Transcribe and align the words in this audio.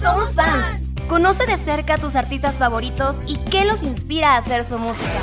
Somos 0.00 0.34
fans. 0.34 0.82
Conoce 1.08 1.46
de 1.46 1.56
cerca 1.56 1.94
a 1.94 1.98
tus 1.98 2.16
artistas 2.16 2.56
favoritos 2.56 3.18
y 3.26 3.36
qué 3.36 3.64
los 3.64 3.82
inspira 3.82 4.34
a 4.34 4.38
hacer 4.38 4.64
su 4.64 4.78
música. 4.78 5.20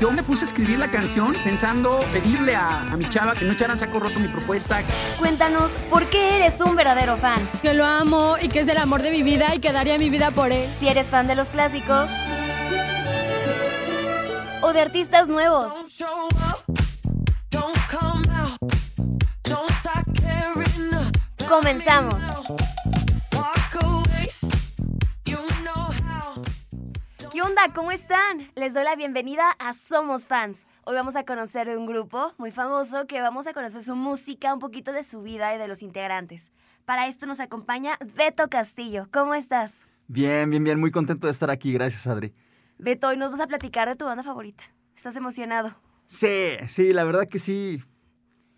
Yo 0.00 0.10
me 0.10 0.22
puse 0.22 0.44
a 0.44 0.48
escribir 0.48 0.78
la 0.78 0.90
canción 0.90 1.36
pensando 1.44 2.00
pedirle 2.12 2.56
a, 2.56 2.82
a 2.82 2.96
mi 2.96 3.08
chava 3.08 3.34
que 3.34 3.44
no 3.44 3.52
echara 3.52 3.76
saco 3.76 4.00
roto 4.00 4.18
mi 4.18 4.28
propuesta. 4.28 4.82
Cuéntanos 5.18 5.72
por 5.90 6.06
qué 6.06 6.36
eres 6.36 6.60
un 6.60 6.74
verdadero 6.74 7.16
fan. 7.16 7.38
Que 7.62 7.74
lo 7.74 7.84
amo 7.84 8.36
y 8.40 8.48
que 8.48 8.60
es 8.60 8.68
el 8.68 8.78
amor 8.78 9.02
de 9.02 9.10
mi 9.10 9.22
vida 9.22 9.54
y 9.54 9.58
que 9.58 9.72
daría 9.72 9.98
mi 9.98 10.10
vida 10.10 10.30
por 10.30 10.50
él. 10.52 10.68
Si 10.72 10.88
eres 10.88 11.08
fan 11.08 11.26
de 11.26 11.34
los 11.34 11.50
clásicos 11.50 12.10
o 14.62 14.72
de 14.72 14.80
artistas 14.80 15.28
nuevos. 15.28 15.72
Comenzamos. 21.46 22.16
¿Qué 27.36 27.42
onda? 27.42 27.70
¿Cómo 27.74 27.92
están? 27.92 28.50
Les 28.54 28.72
doy 28.72 28.82
la 28.82 28.96
bienvenida 28.96 29.50
a 29.58 29.74
Somos 29.74 30.26
Fans. 30.26 30.66
Hoy 30.84 30.94
vamos 30.94 31.16
a 31.16 31.26
conocer 31.26 31.68
de 31.68 31.76
un 31.76 31.84
grupo 31.84 32.32
muy 32.38 32.50
famoso 32.50 33.06
que 33.06 33.20
vamos 33.20 33.46
a 33.46 33.52
conocer 33.52 33.82
su 33.82 33.94
música, 33.94 34.54
un 34.54 34.58
poquito 34.58 34.90
de 34.90 35.02
su 35.02 35.20
vida 35.20 35.54
y 35.54 35.58
de 35.58 35.68
los 35.68 35.82
integrantes. 35.82 36.50
Para 36.86 37.08
esto 37.08 37.26
nos 37.26 37.38
acompaña 37.40 37.98
Beto 38.14 38.48
Castillo. 38.48 39.08
¿Cómo 39.12 39.34
estás? 39.34 39.84
Bien, 40.08 40.48
bien, 40.48 40.64
bien. 40.64 40.80
Muy 40.80 40.90
contento 40.90 41.26
de 41.26 41.30
estar 41.30 41.50
aquí. 41.50 41.74
Gracias, 41.74 42.06
Adri. 42.06 42.32
Beto, 42.78 43.08
hoy 43.08 43.18
nos 43.18 43.30
vas 43.32 43.40
a 43.40 43.46
platicar 43.46 43.86
de 43.86 43.96
tu 43.96 44.06
banda 44.06 44.22
favorita. 44.22 44.64
¿Estás 44.96 45.14
emocionado? 45.16 45.74
Sí, 46.06 46.56
sí, 46.68 46.94
la 46.94 47.04
verdad 47.04 47.28
que 47.28 47.38
sí. 47.38 47.84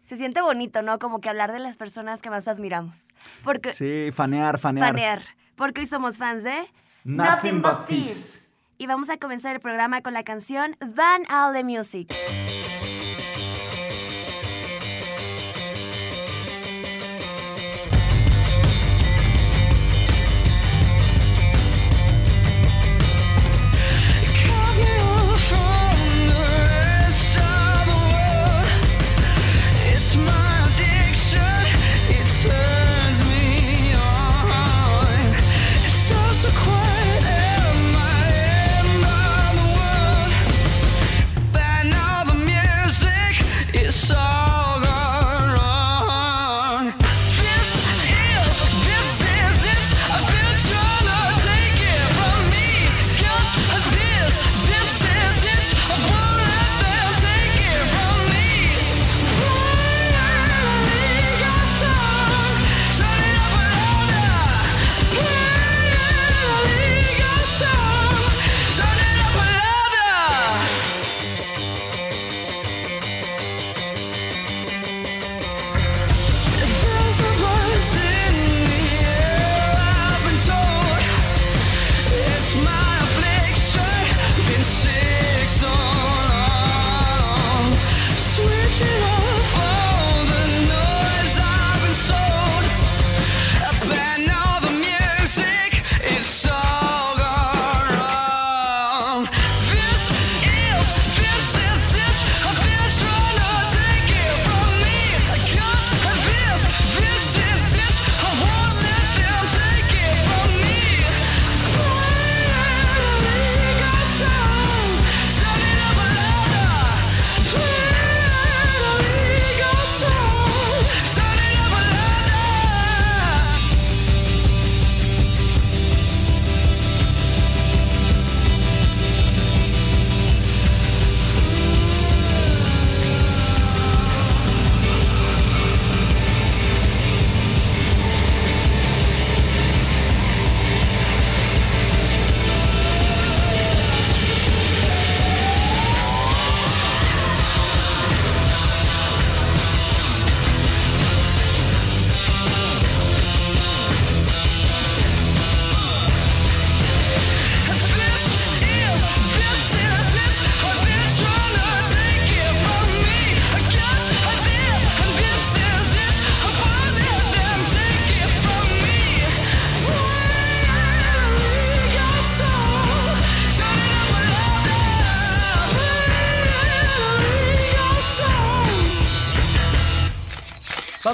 Se 0.02 0.16
siente 0.16 0.40
bonito, 0.40 0.82
¿no? 0.82 1.00
Como 1.00 1.20
que 1.20 1.28
hablar 1.28 1.50
de 1.50 1.58
las 1.58 1.76
personas 1.76 2.22
que 2.22 2.30
más 2.30 2.46
admiramos. 2.46 3.08
Porque 3.42 3.72
Sí, 3.72 4.10
fanear, 4.12 4.56
fanear. 4.60 4.86
Fanear. 4.86 5.22
Porque 5.56 5.80
hoy 5.80 5.88
somos 5.88 6.16
fans 6.16 6.44
de 6.44 6.70
Nothing 7.02 7.60
but 7.60 7.84
Thieves. 7.86 8.47
Y 8.80 8.86
vamos 8.86 9.10
a 9.10 9.18
comenzar 9.18 9.56
el 9.56 9.60
programa 9.60 10.02
con 10.02 10.14
la 10.14 10.22
canción 10.22 10.76
Van 10.78 11.22
All 11.28 11.52
the 11.52 11.64
Music. 11.64 12.14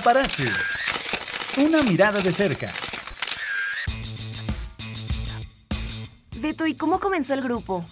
Paparazzi. 0.04 0.44
Una 1.56 1.82
mirada 1.82 2.20
de 2.20 2.30
cerca. 2.30 2.70
Beto, 6.36 6.66
¿y 6.66 6.74
cómo 6.74 7.00
comenzó 7.00 7.32
el 7.32 7.40
grupo? 7.40 7.86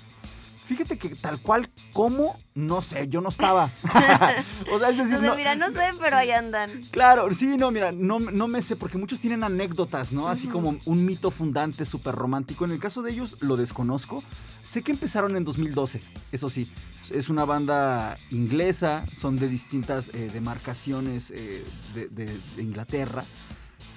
Fíjate 0.66 0.98
que 0.98 1.16
tal 1.16 1.40
cual 1.40 1.70
como, 1.92 2.36
no 2.54 2.82
sé, 2.82 3.08
yo 3.08 3.20
no 3.20 3.28
estaba. 3.28 3.70
o 4.72 4.78
sea, 4.78 4.90
es 4.90 4.98
decir, 4.98 5.20
no, 5.20 5.34
mira, 5.36 5.54
no 5.54 5.70
sé, 5.70 5.90
pero 6.00 6.16
ahí 6.16 6.30
andan. 6.30 6.88
Claro, 6.90 7.32
sí, 7.34 7.56
no, 7.56 7.70
mira, 7.70 7.92
no, 7.92 8.18
no 8.18 8.48
me 8.48 8.62
sé, 8.62 8.76
porque 8.76 8.98
muchos 8.98 9.20
tienen 9.20 9.44
anécdotas, 9.44 10.12
¿no? 10.12 10.28
Así 10.28 10.48
como 10.48 10.76
un 10.84 11.04
mito 11.04 11.30
fundante 11.30 11.84
súper 11.84 12.14
romántico. 12.14 12.64
En 12.64 12.72
el 12.72 12.78
caso 12.80 13.02
de 13.02 13.12
ellos, 13.12 13.36
lo 13.40 13.56
desconozco. 13.56 14.22
Sé 14.62 14.82
que 14.82 14.92
empezaron 14.92 15.36
en 15.36 15.44
2012, 15.44 16.00
eso 16.32 16.50
sí. 16.50 16.70
Es 17.10 17.28
una 17.28 17.44
banda 17.44 18.16
inglesa, 18.30 19.04
son 19.12 19.36
de 19.36 19.48
distintas 19.48 20.08
eh, 20.14 20.30
demarcaciones 20.32 21.30
eh, 21.34 21.64
de, 21.94 22.08
de- 22.08 22.38
de 22.56 22.62
Inglaterra. 22.62 23.24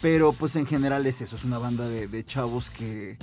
Pero 0.02 0.34
pues 0.34 0.56
en 0.56 0.66
general 0.66 1.06
es 1.08 1.22
eso, 1.22 1.36
es 1.36 1.44
una 1.46 1.58
banda 1.58 1.88
de, 1.88 2.08
de 2.08 2.26
chavos 2.26 2.70
que... 2.70 3.18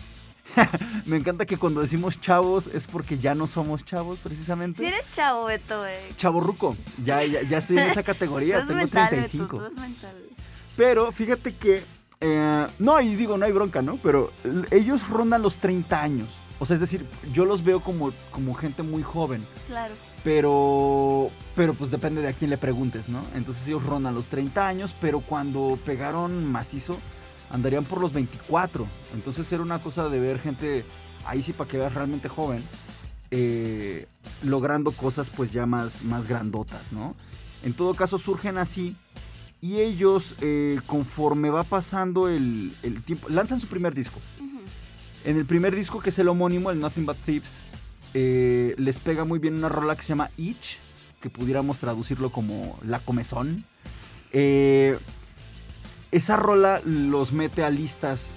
me 1.07 1.17
encanta 1.17 1.47
que 1.47 1.57
cuando 1.57 1.81
decimos 1.81 2.21
chavos 2.21 2.69
es 2.69 2.87
porque 2.87 3.19
ya 3.19 3.35
no 3.35 3.47
somos 3.47 3.85
chavos, 3.85 4.19
precisamente. 4.19 4.81
Si 4.81 4.87
eres 4.87 5.09
chavo, 5.09 5.45
Beto, 5.47 5.87
eh. 5.87 6.09
Chavo 6.17 6.41
ruco, 6.41 6.77
ya, 7.05 7.25
ya, 7.25 7.43
ya 7.43 7.59
estoy 7.59 7.79
en 7.79 7.91
esa 7.91 8.03
categoría, 8.05 8.61
tengo 8.61 8.75
mental, 8.75 9.09
35. 9.09 9.59
Beto, 9.59 9.81
mental. 9.81 10.15
Pero 10.77 11.13
fíjate 11.13 11.55
que. 11.55 11.83
eh, 12.21 12.67
no, 12.79 13.01
y 13.01 13.15
digo, 13.15 13.37
no 13.37 13.45
hay 13.45 13.53
bronca, 13.53 13.83
¿no? 13.83 13.97
Pero 13.97 14.33
ellos 14.71 15.09
rondan 15.09 15.43
los 15.43 15.57
30 15.59 16.01
años. 16.01 16.29
O 16.59 16.67
sea, 16.67 16.75
es 16.75 16.81
decir, 16.81 17.05
yo 17.33 17.45
los 17.45 17.65
veo 17.65 17.81
como, 17.81 18.13
como 18.31 18.55
gente 18.55 18.83
muy 18.83 19.03
joven. 19.03 19.45
Claro. 19.67 19.95
Pero. 20.23 21.31
Pero 21.57 21.75
pues 21.75 21.91
depende 21.91 22.23
de 22.23 22.29
a 22.29 22.33
quién 22.33 22.51
le 22.51 22.57
preguntes, 22.57 23.09
¿no? 23.09 23.21
Entonces 23.35 23.67
ellos 23.67 23.85
rondan 23.85 24.15
los 24.15 24.29
30 24.29 24.67
años, 24.67 24.95
pero 25.01 25.21
cuando 25.21 25.79
pegaron 25.85 26.47
macizo 26.47 26.99
andarían 27.53 27.85
por 27.85 28.01
los 28.01 28.13
24. 28.13 28.87
Entonces 29.15 29.51
era 29.53 29.63
una 29.63 29.79
cosa 29.81 30.09
de 30.09 30.19
ver 30.19 30.41
gente, 30.41 30.85
ahí 31.25 31.43
sí 31.43 31.53
para 31.53 31.71
que 31.71 31.79
veas 31.79 31.95
realmente 31.95 32.29
joven, 32.29 32.65
eh, 33.31 34.07
logrando 34.43 34.91
cosas 34.93 35.31
pues 35.31 35.53
ya 35.53 35.67
más, 35.67 36.03
más 36.03 36.27
grandotas, 36.27 36.93
¿no? 36.93 37.15
En 37.63 37.75
todo 37.75 37.95
caso 37.95 38.19
surgen 38.19 38.59
así 38.59 38.97
y 39.61 39.79
ellos 39.79 40.35
eh, 40.41 40.81
conforme 40.87 41.51
va 41.51 41.63
pasando 41.63 42.29
el, 42.29 42.75
el 42.83 43.03
tiempo, 43.05 43.29
lanzan 43.29 43.61
su 43.61 43.69
primer 43.69 43.95
disco. 43.95 44.19
En 45.25 45.37
el 45.37 45.47
primer 45.47 45.77
disco, 45.77 46.01
que 46.01 46.11
es 46.11 46.19
el 46.19 46.27
homónimo, 46.27 46.73
el 46.73 46.81
Nothing 46.81 47.07
But 47.07 47.17
Thieves, 47.25 47.63
eh, 48.13 48.75
les 48.77 48.99
pega 48.99 49.25
muy 49.25 49.39
bien 49.39 49.55
una 49.55 49.69
rola 49.69 49.95
que 49.95 50.03
se 50.03 50.09
llama 50.09 50.31
Itch, 50.37 50.79
que 51.21 51.31
pudiéramos 51.31 51.79
traducirlo 51.79 52.33
como 52.33 52.77
La 52.85 52.99
Comezón. 52.99 53.65
Eh, 54.33 54.99
esa 56.12 56.37
rola 56.37 56.81
los 56.85 57.32
mete 57.32 57.64
a 57.64 57.70
listas 57.70 58.35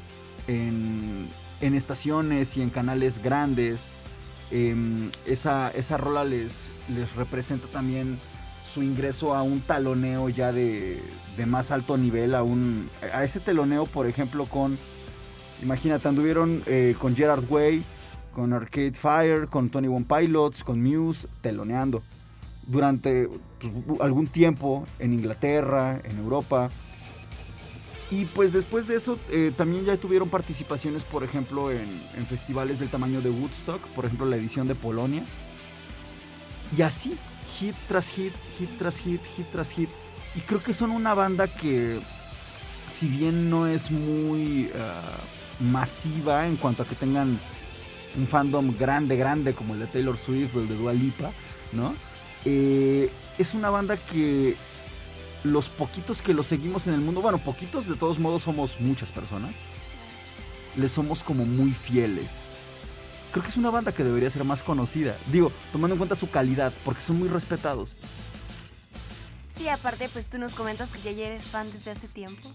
en, 0.47 1.27
estaciones 1.61 2.57
y 2.57 2.61
en 2.61 2.69
canales 2.69 3.21
grandes. 3.21 3.87
Em, 4.51 5.11
esa, 5.25 5.71
esa 5.71 5.97
rola 5.97 6.23
les, 6.23 6.71
les 6.89 7.13
representa 7.15 7.67
también 7.67 8.17
su 8.71 8.83
ingreso 8.83 9.33
a 9.33 9.43
un 9.43 9.61
taloneo 9.61 10.29
ya 10.29 10.51
de, 10.51 11.01
más 11.45 11.71
alto 11.71 11.97
nivel, 11.97 12.35
a, 12.35 12.43
un, 12.43 12.89
a 13.13 13.23
ese 13.23 13.39
teloneo, 13.39 13.85
por 13.85 14.07
ejemplo, 14.07 14.45
con 14.45 14.77
Imagínate, 15.61 16.07
anduvieron 16.07 16.61
eh, 16.65 16.95
con 16.99 17.15
Gerard 17.15 17.43
Way, 17.49 17.83
con 18.33 18.53
Arcade 18.53 18.91
Fire, 18.91 19.47
con 19.47 19.69
Tony 19.69 19.87
One 19.87 20.05
Pilots, 20.05 20.63
con 20.63 20.81
Muse, 20.81 21.27
teloneando. 21.41 22.03
Durante 22.67 23.29
pues, 23.59 24.01
algún 24.01 24.27
tiempo 24.27 24.85
en 24.99 25.13
Inglaterra, 25.13 26.01
en 26.03 26.17
Europa. 26.17 26.69
Y 28.11 28.25
pues 28.25 28.53
después 28.53 28.87
de 28.87 28.95
eso 28.95 29.17
eh, 29.31 29.51
también 29.55 29.85
ya 29.85 29.97
tuvieron 29.97 30.29
participaciones, 30.29 31.03
por 31.03 31.23
ejemplo, 31.23 31.71
en, 31.71 31.87
festivales 32.29 32.79
del 32.79 32.89
tamaño 32.89 33.21
de 33.21 33.29
Woodstock, 33.29 33.81
por 33.89 34.05
ejemplo 34.05 34.27
la 34.27 34.35
edición 34.35 34.67
de 34.67 34.75
Polonia. 34.75 35.23
Y 36.77 36.81
así, 36.81 37.15
hit 37.57 37.75
tras 37.87 38.07
hit, 38.09 38.33
hit 38.57 38.77
tras 38.77 38.97
hit, 38.99 39.21
hit 39.35 39.47
tras 39.51 39.71
hit. 39.71 39.89
Y 40.35 40.41
creo 40.41 40.61
que 40.61 40.73
son 40.73 40.91
una 40.91 41.13
banda 41.13 41.47
que, 41.47 41.99
si 42.87 43.07
bien 43.07 43.49
no 43.49 43.67
es 43.67 43.89
muy 43.89 44.69
ah, 44.77 45.17
masiva 45.59 46.45
en 46.45 46.57
cuanto 46.57 46.83
a 46.83 46.85
que 46.85 46.95
tengan 46.95 47.39
un 48.17 48.27
fandom 48.27 48.75
grande, 48.77 49.15
grande 49.15 49.53
como 49.53 49.73
el 49.73 49.79
de 49.79 49.87
Taylor 49.87 50.17
Swift 50.17 50.55
o 50.55 50.59
el 50.59 50.67
de 50.67 50.75
Dua 50.75 50.93
Lipa, 50.93 51.31
¿no? 51.71 51.95
Eh, 52.43 53.09
es 53.37 53.53
una 53.53 53.69
banda 53.69 53.97
que 53.97 54.55
los 55.45 55.69
poquitos 55.69 56.21
que 56.21 56.33
lo 56.33 56.43
seguimos 56.43 56.87
en 56.87 56.93
el 56.93 57.01
mundo, 57.01 57.21
bueno, 57.21 57.37
poquitos 57.37 57.87
de 57.87 57.95
todos 57.95 58.19
modos 58.19 58.43
somos 58.43 58.79
muchas 58.79 59.11
personas, 59.11 59.51
le 60.75 60.89
somos 60.89 61.23
como 61.23 61.45
muy 61.45 61.71
fieles. 61.71 62.41
Creo 63.31 63.43
que 63.43 63.49
es 63.49 63.57
una 63.57 63.69
banda 63.69 63.91
que 63.93 64.03
debería 64.03 64.29
ser 64.29 64.43
más 64.43 64.61
conocida. 64.63 65.17
Digo, 65.31 65.51
tomando 65.71 65.93
en 65.95 65.97
cuenta 65.99 66.15
su 66.15 66.29
calidad, 66.29 66.73
porque 66.83 67.01
son 67.01 67.19
muy 67.19 67.27
respetados. 67.27 67.95
Sí, 69.55 69.67
aparte, 69.69 70.09
pues 70.09 70.27
tú 70.27 70.37
nos 70.37 70.55
comentas 70.55 70.89
que 70.89 71.15
ya 71.15 71.27
eres 71.27 71.43
fan 71.45 71.71
desde 71.71 71.91
hace 71.91 72.07
tiempo. 72.07 72.49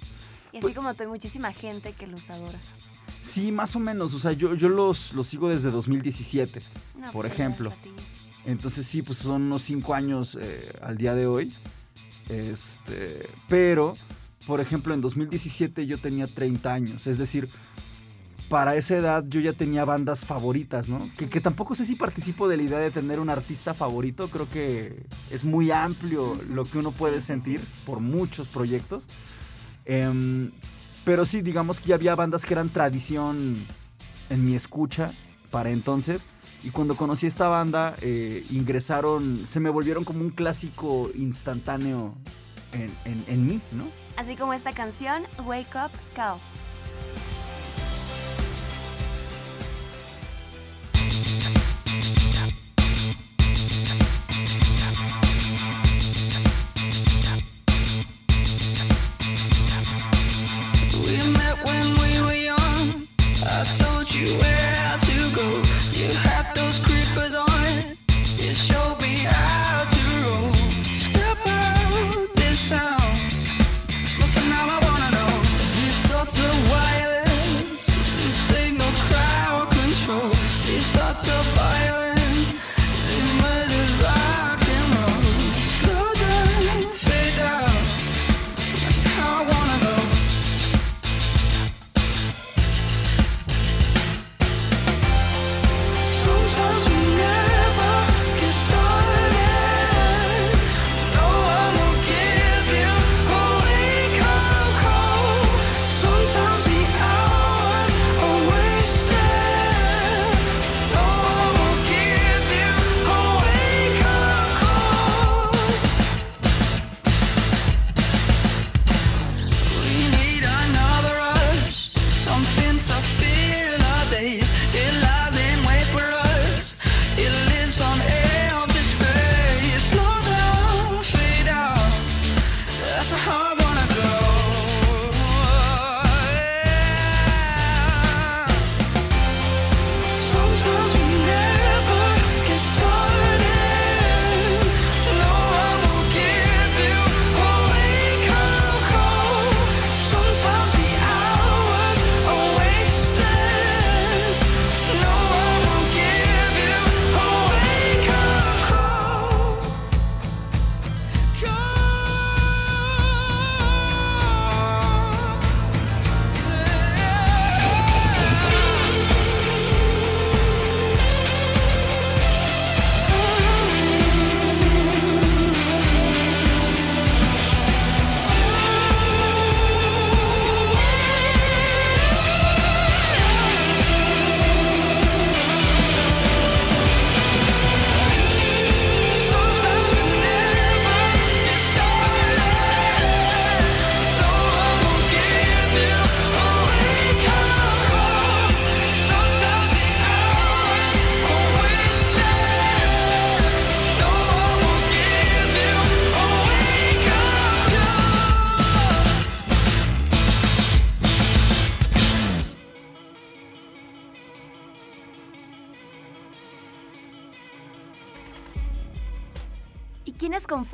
Y 0.53 0.59
así 0.59 0.61
Pues- 0.63 0.75
como 0.75 0.93
tú, 0.95 1.03
hay 1.03 1.09
muchísima 1.09 1.53
gente 1.53 1.93
que 1.93 2.07
los 2.07 2.29
adora. 2.31 2.59
Sí, 3.23 3.53
más 3.53 3.77
o 3.77 3.79
menos. 3.79 4.15
O 4.15 4.19
sea, 4.19 4.33
yo, 4.33 4.55
yo 4.55 4.69
los, 4.69 5.13
los 5.13 5.27
sigo 5.27 5.49
desde 5.49 5.71
2017. 5.71 6.63
No, 6.99 7.13
Por 7.13 7.27
pues, 7.27 7.29
ya 7.37 7.45
ejemplo. 7.45 7.73
Entonces 8.47 8.87
sí, 8.87 9.03
pues 9.03 9.19
son 9.19 9.43
unos 9.43 9.63
5 9.63 9.95
años 9.95 10.37
eh, 10.41 10.73
al 10.83 10.97
día 10.97 11.15
de 11.15 11.27
hoy. 11.27 11.55
Este, 12.31 13.29
pero, 13.49 13.97
por 14.47 14.61
ejemplo, 14.61 14.95
en 14.95 15.01
2017 15.01 15.87
yo 15.87 16.01
tenía 16.01 16.27
30 16.33 16.73
años. 16.73 17.07
Es 17.07 17.19
decir, 17.19 17.49
para 18.49 18.77
esa 18.77 18.97
edad 18.97 19.25
yo 19.29 19.41
ya 19.41 19.53
tenía 19.53 19.85
bandas 19.85 20.25
favoritas, 20.25 20.89
¿no? 20.89 21.11
Que, 21.17 21.29
que 21.29 21.41
tampoco 21.41 21.75
sé 21.75 21.85
si 21.85 21.95
participo 21.97 22.49
de 22.49 22.57
la 22.57 22.63
idea 22.65 22.79
de 22.79 22.91
tener 22.91 23.21
un 23.21 23.31
artista 23.31 23.75
favorito. 23.75 24.29
Creo 24.29 24.49
que 24.49 25.05
es 25.31 25.45
muy 25.45 25.71
amplio 25.71 26.37
lo 26.49 26.65
que 26.65 26.79
uno 26.79 26.93
puede 26.93 27.21
Sí, 27.21 27.29
sentir 27.29 27.61
sí. 27.61 27.67
por 27.85 28.01
muchos 28.01 28.49
proyectos. 28.49 29.07
Em, 29.85 30.51
pero 31.05 31.27
sí, 31.27 31.43
digamos 31.43 31.81
que 31.81 31.89
ya 31.89 31.95
había 31.97 32.15
bandas 32.15 32.45
que 32.45 32.55
eran 32.55 32.69
tradición 32.69 33.67
en 34.29 34.45
mi 34.45 34.55
escucha 34.55 35.13
para 35.51 35.71
entonces. 35.71 36.27
Y 36.63 36.71
cuando 36.71 36.97
conocí 36.97 37.27
esta 37.27 37.49
banda, 37.49 37.97
eh, 38.03 38.45
ingresaron, 38.51 39.47
se 39.47 39.61
me 39.61 39.71
volvieron 39.71 40.05
como 40.05 40.21
un 40.21 40.31
clásico 40.31 41.11
instantáneo 41.15 42.15
en, 42.73 42.93
en- 43.05 43.25
en 43.27 43.47
mí, 43.47 43.61
¿no? 43.73 43.85
Así 44.17 44.37
como 44.37 44.53
esta 44.53 44.73
canción, 44.73 45.23
Wake 45.47 45.75
Up 45.77 45.91
Cow. 46.15 46.39
We 61.05 61.17
met 61.17 61.65
when 61.65 61.99
we 62.01 62.21
were 62.21 62.35
young. 62.35 63.09
I 63.43 63.65
told 63.79 64.13
you 64.13 64.37
where 64.39 64.60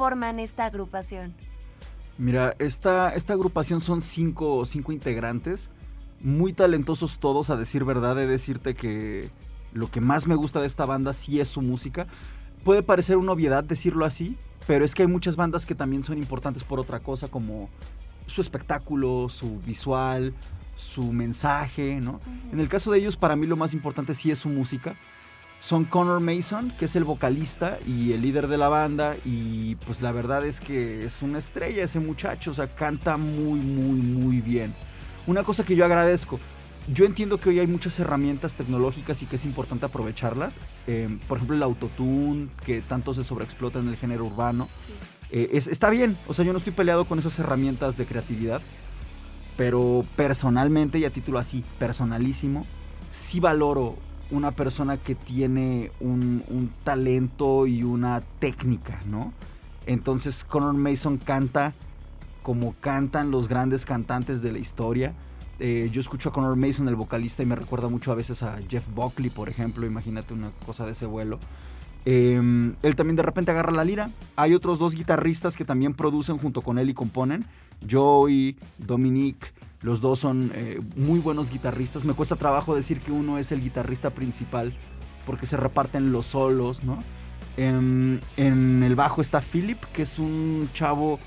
conforman 0.06 0.38
esta 0.38 0.66
agrupación? 0.66 1.34
Mira, 2.16 2.54
esta, 2.60 3.10
esta 3.14 3.32
agrupación 3.32 3.80
son 3.80 4.02
cinco, 4.02 4.64
cinco 4.64 4.92
integrantes, 4.92 5.68
muy 6.20 6.52
talentosos 6.52 7.18
todos, 7.18 7.50
a 7.50 7.56
decir 7.56 7.84
verdad, 7.84 8.14
de 8.14 8.26
decirte 8.26 8.75
que 8.75 9.30
lo 9.72 9.90
que 9.90 10.00
más 10.00 10.28
me 10.28 10.36
gusta 10.36 10.60
de 10.60 10.68
esta 10.68 10.86
banda 10.86 11.12
sí 11.12 11.40
es 11.40 11.48
su 11.48 11.60
música. 11.60 12.06
Puede 12.62 12.84
parecer 12.84 13.16
una 13.16 13.32
obviedad 13.32 13.64
decirlo 13.64 14.04
así, 14.04 14.36
pero 14.68 14.84
es 14.84 14.94
que 14.94 15.02
hay 15.02 15.08
muchas 15.08 15.34
bandas 15.34 15.66
que 15.66 15.75
también 15.75 16.04
son 16.04 16.18
importantes 16.18 16.62
por 16.62 16.78
otra 16.78 17.00
cosa, 17.00 17.26
como 17.26 17.68
su 18.26 18.40
espectáculo, 18.40 19.28
su 19.28 19.58
visual, 19.60 20.34
su 20.76 21.12
mensaje, 21.12 22.00
¿no? 22.00 22.20
En 22.52 22.60
el 22.60 22.68
caso 22.68 22.92
de 22.92 22.98
ellos, 23.00 23.16
para 23.16 23.34
mí 23.34 23.46
lo 23.46 23.56
más 23.56 23.75
importante 23.75 24.14
sí 24.14 24.30
es 24.30 24.38
su 24.38 24.48
música. 24.48 24.96
Son 25.66 25.85
Connor 25.85 26.20
Mason, 26.20 26.70
que 26.78 26.85
es 26.85 26.94
el 26.94 27.02
vocalista 27.02 27.80
y 27.88 28.12
el 28.12 28.23
líder 28.23 28.46
de 28.46 28.56
la 28.56 28.68
banda, 28.68 29.16
y 29.25 29.75
pues 29.85 30.00
la 30.00 30.12
verdad 30.12 30.46
es 30.46 30.61
que 30.61 31.04
es 31.04 31.23
una 31.23 31.40
estrella 31.40 31.82
ese 31.82 31.99
muchacho, 31.99 32.52
o 32.52 32.54
sea, 32.54 32.68
canta 32.68 33.16
muy, 33.16 33.58
muy, 33.58 33.99
muy 34.00 34.40
bien. 34.40 34.73
Una 35.26 35.42
cosa 35.42 35.64
que 35.64 35.75
yo 35.75 35.85
agradezco, 35.85 36.38
yo 36.94 37.04
entiendo 37.04 37.38
que 37.40 37.49
hoy 37.49 37.58
hay 37.58 37.66
muchas 37.66 37.99
herramientas 37.99 38.54
tecnológicas 38.54 39.20
y 39.25 39.26
que 39.26 39.35
es 39.35 39.44
importante 39.44 39.87
aprovecharlas. 39.87 40.61
Eh, 40.87 41.08
por 41.26 41.38
ejemplo, 41.38 41.56
el 41.56 41.62
autotune, 41.64 42.46
que 42.64 42.80
tanto 42.80 43.12
se 43.12 43.25
sobreexplota 43.25 43.80
en 43.80 43.88
el 43.88 43.96
género 43.96 44.25
urbano. 44.26 44.68
Eh, 45.32 45.49
es- 45.54 45.66
está 45.66 45.90
bien, 45.90 46.16
o 46.28 46.35
sea, 46.35 46.44
yo 46.44 46.52
no 46.52 46.58
estoy 46.58 46.75
peleado 46.75 47.06
con 47.06 47.18
esas 47.18 47.37
herramientas 47.40 47.96
de 47.96 48.06
creatividad, 48.06 48.61
pero 49.56 50.06
personalmente, 50.14 51.00
y 51.00 51.04
a 51.06 51.11
título 51.11 51.40
así, 51.40 51.64
personalísimo, 51.80 52.64
sí 53.11 53.40
valoro 53.40 53.96
una 54.30 54.50
persona 54.52 54.97
que 54.97 55.14
tiene 55.14 55.90
un, 56.00 56.71
talento 56.85 57.66
y 57.66 57.83
una 57.83 58.23
técnica, 58.38 59.00
¿no? 59.06 59.33
Entonces 59.87 60.45
Conor 60.45 60.75
Mason 60.75 61.18
canta 61.18 61.75
como 62.42 62.75
cantan 62.80 63.30
los 63.30 63.49
grandes 63.49 63.85
cantantes 63.85 64.42
de 64.42 64.52
la 64.52 64.59
historia. 64.59 65.14
Eh, 65.59 65.88
yo 65.92 66.00
escucho 66.00 66.28
a 66.28 66.33
Conor 66.33 66.56
Mason, 66.56 66.88
el 66.88 66.97
vocalista, 66.97 67.42
y 67.42 67.47
me 67.47 67.56
recuerda 67.56 67.88
mucho 67.88 68.12
a 68.12 68.14
veces 68.14 68.42
a 68.42 68.59
Jeff 68.68 68.85
Buckley, 68.95 69.30
por 69.30 69.49
ejemplo. 69.49 69.87
Imagínate 69.87 70.35
una 70.35 70.50
cosa 70.64 70.85
de 70.85 70.92
ese 70.92 71.06
vuelo. 71.06 71.38
Eh, 72.08 72.72
él 72.82 72.96
también 72.96 73.16
de 73.16 73.22
repente 73.22 73.50
agarra 73.50 73.72
la 73.72 73.84
lira. 73.84 74.10
Hay 74.36 74.54
otros 74.54 74.78
dos 74.78 74.94
guitarristas 74.94 75.56
que 75.56 75.64
también 75.64 75.92
producen 75.92 76.38
junto 76.38 76.62
con 76.62 76.78
él 76.78 76.88
y 76.88 76.94
componen. 76.94 77.44
Joey, 77.90 78.56
Dominique, 78.78 79.48
los 79.82 80.00
dos 80.00 80.20
son 80.20 80.50
eh, 80.54 80.80
muy 80.96 81.18
buenos 81.18 81.50
guitarristas. 81.50 82.04
Me 82.04 82.14
cuesta 82.14 82.36
trabajo 82.36 82.75
decir 82.75 83.00
que 83.00 83.12
uno 83.12 83.38
es 83.38 83.52
el 83.52 83.60
guitarrista 83.60 84.10
principal 84.10 84.72
porque 85.26 85.46
se 85.46 85.56
reparten 85.56 86.12
los 86.12 86.28
solos. 86.28 86.82
En, 87.56 88.20
en 88.36 88.82
el 88.84 88.94
bajo 88.94 89.20
está 89.20 89.40
Philip, 89.40 89.82
que 89.92 90.02
es 90.02 90.20
un 90.20 90.68
chavo 90.75 91.18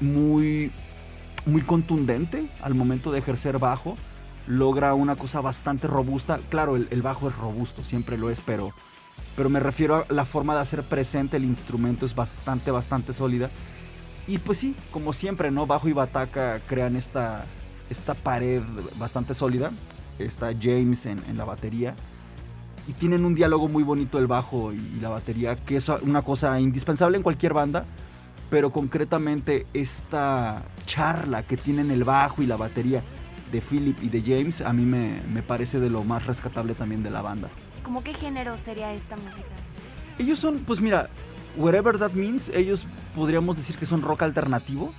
muy, 0.00 0.70
muy 1.46 1.62
contundente 1.62 2.46
al 2.62 2.74
momento 2.74 3.10
de 3.10 3.18
ejercer 3.18 3.58
bajo. 3.58 3.96
Logra 4.46 4.94
una 4.94 5.16
cosa 5.16 5.40
bastante 5.40 5.88
robusta. 5.88 6.38
Claro, 6.48 6.76
el, 6.76 6.86
el 6.90 7.02
bajo 7.02 7.28
es 7.28 7.36
robusto, 7.36 7.82
siempre 7.84 8.16
lo 8.16 8.30
es, 8.30 8.40
pero, 8.40 8.72
pero 9.36 9.48
me 9.48 9.60
refiero 9.60 9.96
a 10.08 10.12
la 10.12 10.24
forma 10.24 10.54
de 10.54 10.60
hacer 10.60 10.82
presente 10.82 11.36
el 11.36 11.44
instrumento 11.44 12.04
es 12.04 12.14
bastante, 12.14 12.70
bastante 12.70 13.12
sólida. 13.12 13.50
Y 14.26 14.38
pues 14.38 14.58
sí, 14.58 14.76
como 14.90 15.12
siempre, 15.12 15.50
¿no? 15.50 15.66
Bajo 15.66 15.88
y 15.88 15.92
bataca 15.92 16.60
crean 16.66 16.96
esta, 16.96 17.46
esta 17.88 18.14
pared 18.14 18.62
bastante 18.98 19.34
sólida. 19.34 19.72
Está 20.18 20.52
James 20.52 21.06
en, 21.06 21.18
en 21.28 21.36
la 21.38 21.44
batería. 21.44 21.94
Y 22.86 22.92
tienen 22.92 23.24
un 23.24 23.34
diálogo 23.34 23.68
muy 23.68 23.82
bonito 23.82 24.18
el 24.18 24.26
bajo 24.26 24.72
y, 24.72 25.00
la 25.00 25.08
batería, 25.08 25.56
que 25.56 25.76
es 25.76 25.88
una 25.88 26.22
cosa 26.22 26.60
indispensable 26.60 27.16
en 27.16 27.22
cualquier 27.22 27.54
banda. 27.54 27.84
Pero 28.50 28.70
concretamente 28.70 29.66
esta 29.72 30.62
charla 30.84 31.42
que 31.44 31.56
tienen 31.56 31.90
el 31.90 32.04
bajo 32.04 32.42
y 32.42 32.46
la 32.46 32.58
batería 32.58 33.02
de 33.50 33.60
Philip 33.62 33.96
y 34.02 34.08
de 34.08 34.20
James, 34.20 34.60
a 34.60 34.74
mí 34.74 34.84
me, 34.84 35.22
me 35.32 35.42
parece 35.42 35.80
de 35.80 35.88
lo 35.88 36.04
más 36.04 36.26
rescatable 36.26 36.74
también 36.74 37.02
de 37.02 37.10
la 37.10 37.22
banda. 37.22 37.48
¿Cómo 37.92 38.04
qué 38.04 38.14
género 38.14 38.56
sería 38.56 38.94
esta 38.94 39.16
música? 39.18 39.50
Ellos 40.18 40.38
son, 40.38 40.60
pues 40.60 40.80
mira, 40.80 41.10
whatever 41.58 41.98
that 41.98 42.12
means, 42.12 42.48
ellos 42.48 42.86
podríamos 43.14 43.54
decir 43.58 43.76
que 43.76 43.84
son 43.84 44.00
rock 44.00 44.22
alternativo, 44.22 44.94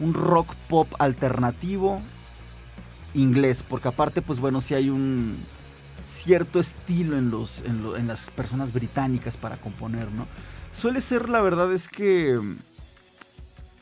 un 0.00 0.14
rock 0.14 0.54
pop 0.66 0.88
alternativo 0.98 2.00
inglés, 3.12 3.62
porque 3.62 3.88
aparte, 3.88 4.22
pues 4.22 4.38
bueno, 4.40 4.62
sí 4.62 4.72
hay 4.72 4.88
un 4.88 5.36
cierto 6.06 6.58
estilo 6.58 7.18
en, 7.18 7.30
los, 7.30 7.60
en, 7.66 7.82
lo- 7.82 7.98
en 7.98 8.06
las 8.06 8.30
personas 8.30 8.72
británicas 8.72 9.36
para 9.36 9.58
componer, 9.58 10.10
¿no? 10.12 10.26
Suele 10.72 11.02
ser, 11.02 11.28
la 11.28 11.42
verdad 11.42 11.70
es 11.70 11.86
que... 11.86 12.40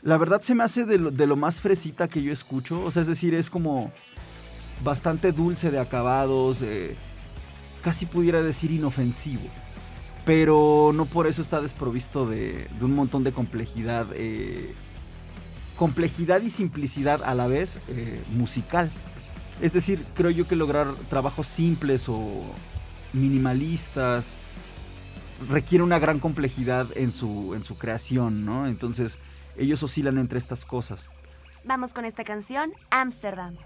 La 0.03 0.17
verdad 0.17 0.41
se 0.41 0.55
me 0.55 0.65
hace 0.65 0.83
de 0.83 0.97
lo, 0.97 1.09
de 1.09 1.25
lo 1.25 1.37
más 1.37 1.61
fresita 1.61 2.09
que 2.09 2.21
yo 2.21 2.33
escucho, 2.33 2.83
o 2.83 2.91
sea, 2.91 3.01
es 3.03 3.07
decir, 3.07 3.33
es 3.33 3.49
como 3.49 3.93
bastante 4.83 5.31
dulce 5.31 5.71
de 5.71 5.79
acabados, 5.79 6.61
eh, 6.63 6.97
casi 7.81 8.05
pudiera 8.05 8.41
decir 8.41 8.71
inofensivo 8.71 9.47
pero 10.23 10.91
no 10.93 11.05
por 11.05 11.25
eso 11.25 11.41
está 11.41 11.61
desprovisto 11.61 12.27
de, 12.27 12.67
un 12.79 12.93
montón 12.93 13.23
de 13.23 13.31
complejidad. 13.31 14.05
eh, 14.13 14.73
complejidad 15.81 16.43
y 16.43 16.51
simplicidad 16.51 17.23
a 17.23 17.33
la 17.33 17.47
vez 17.47 17.79
eh, 17.87 18.21
musical. 18.35 18.91
Es 19.61 19.73
decir, 19.73 20.05
creo 20.13 20.29
yo 20.29 20.47
que 20.47 20.55
lograr 20.55 20.93
trabajos 21.09 21.47
simples 21.47 22.07
o 22.07 22.43
minimalistas 23.13 24.37
requiere 25.49 25.83
una 25.83 25.97
gran 25.97 26.19
complejidad 26.19 26.85
en 26.95 27.11
su, 27.11 27.55
en 27.55 27.63
su 27.63 27.79
creación, 27.79 28.45
¿no? 28.45 28.67
Entonces, 28.67 29.17
ellos 29.57 29.81
oscilan 29.81 30.19
entre 30.19 30.37
estas 30.37 30.65
cosas. 30.65 31.09
Vamos 31.63 31.95
con 31.95 32.05
esta 32.05 32.23
canción, 32.23 32.73
Amsterdam. 32.91 33.57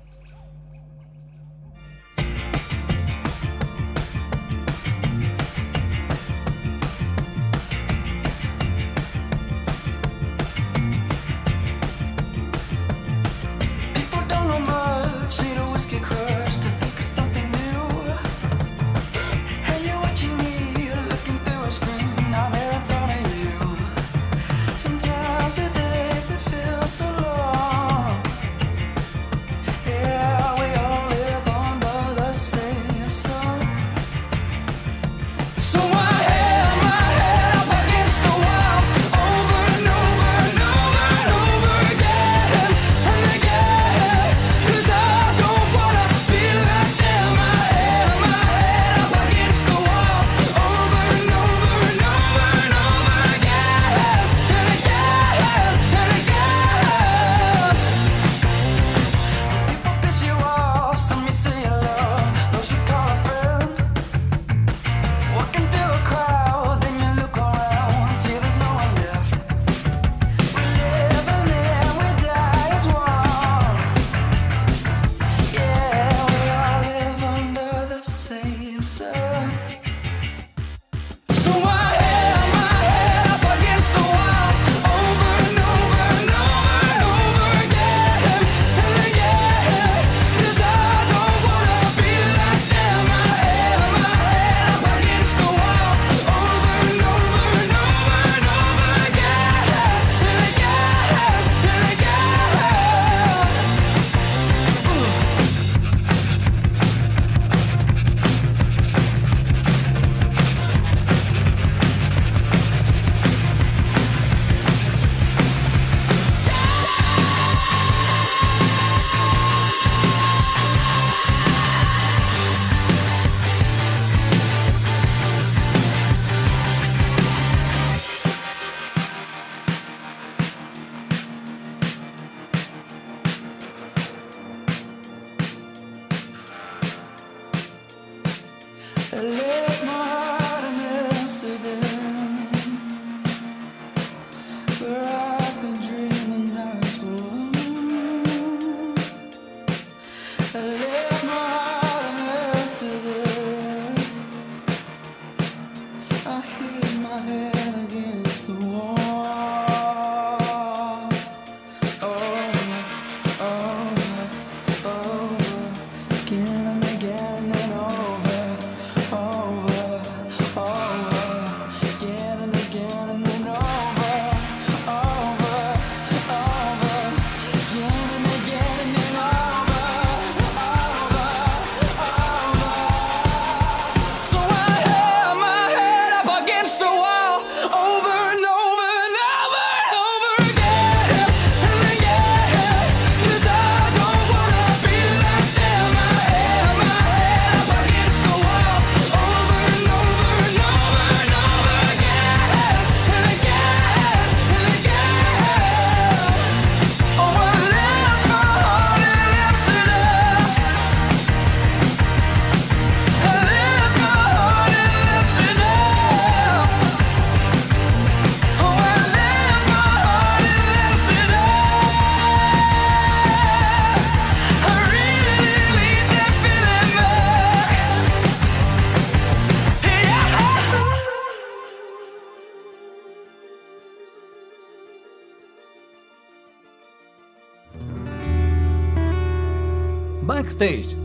Backstage. 240.56 240.96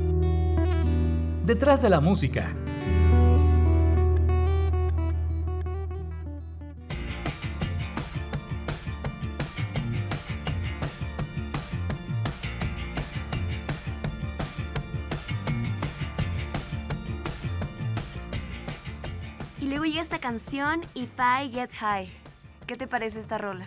Detrás 1.45 1.83
de 1.83 1.91
la 1.91 2.01
música. 2.01 2.53
Y 19.61 19.67
luego 19.67 19.85
llega 19.85 20.01
esta 20.01 20.21
canción, 20.21 20.83
If 20.95 21.11
I 21.19 21.51
Get 21.51 21.71
High. 21.73 22.13
¿Qué 22.69 22.77
te 22.77 22.87
parece 22.87 23.19
esta 23.19 23.37
rola? 23.39 23.67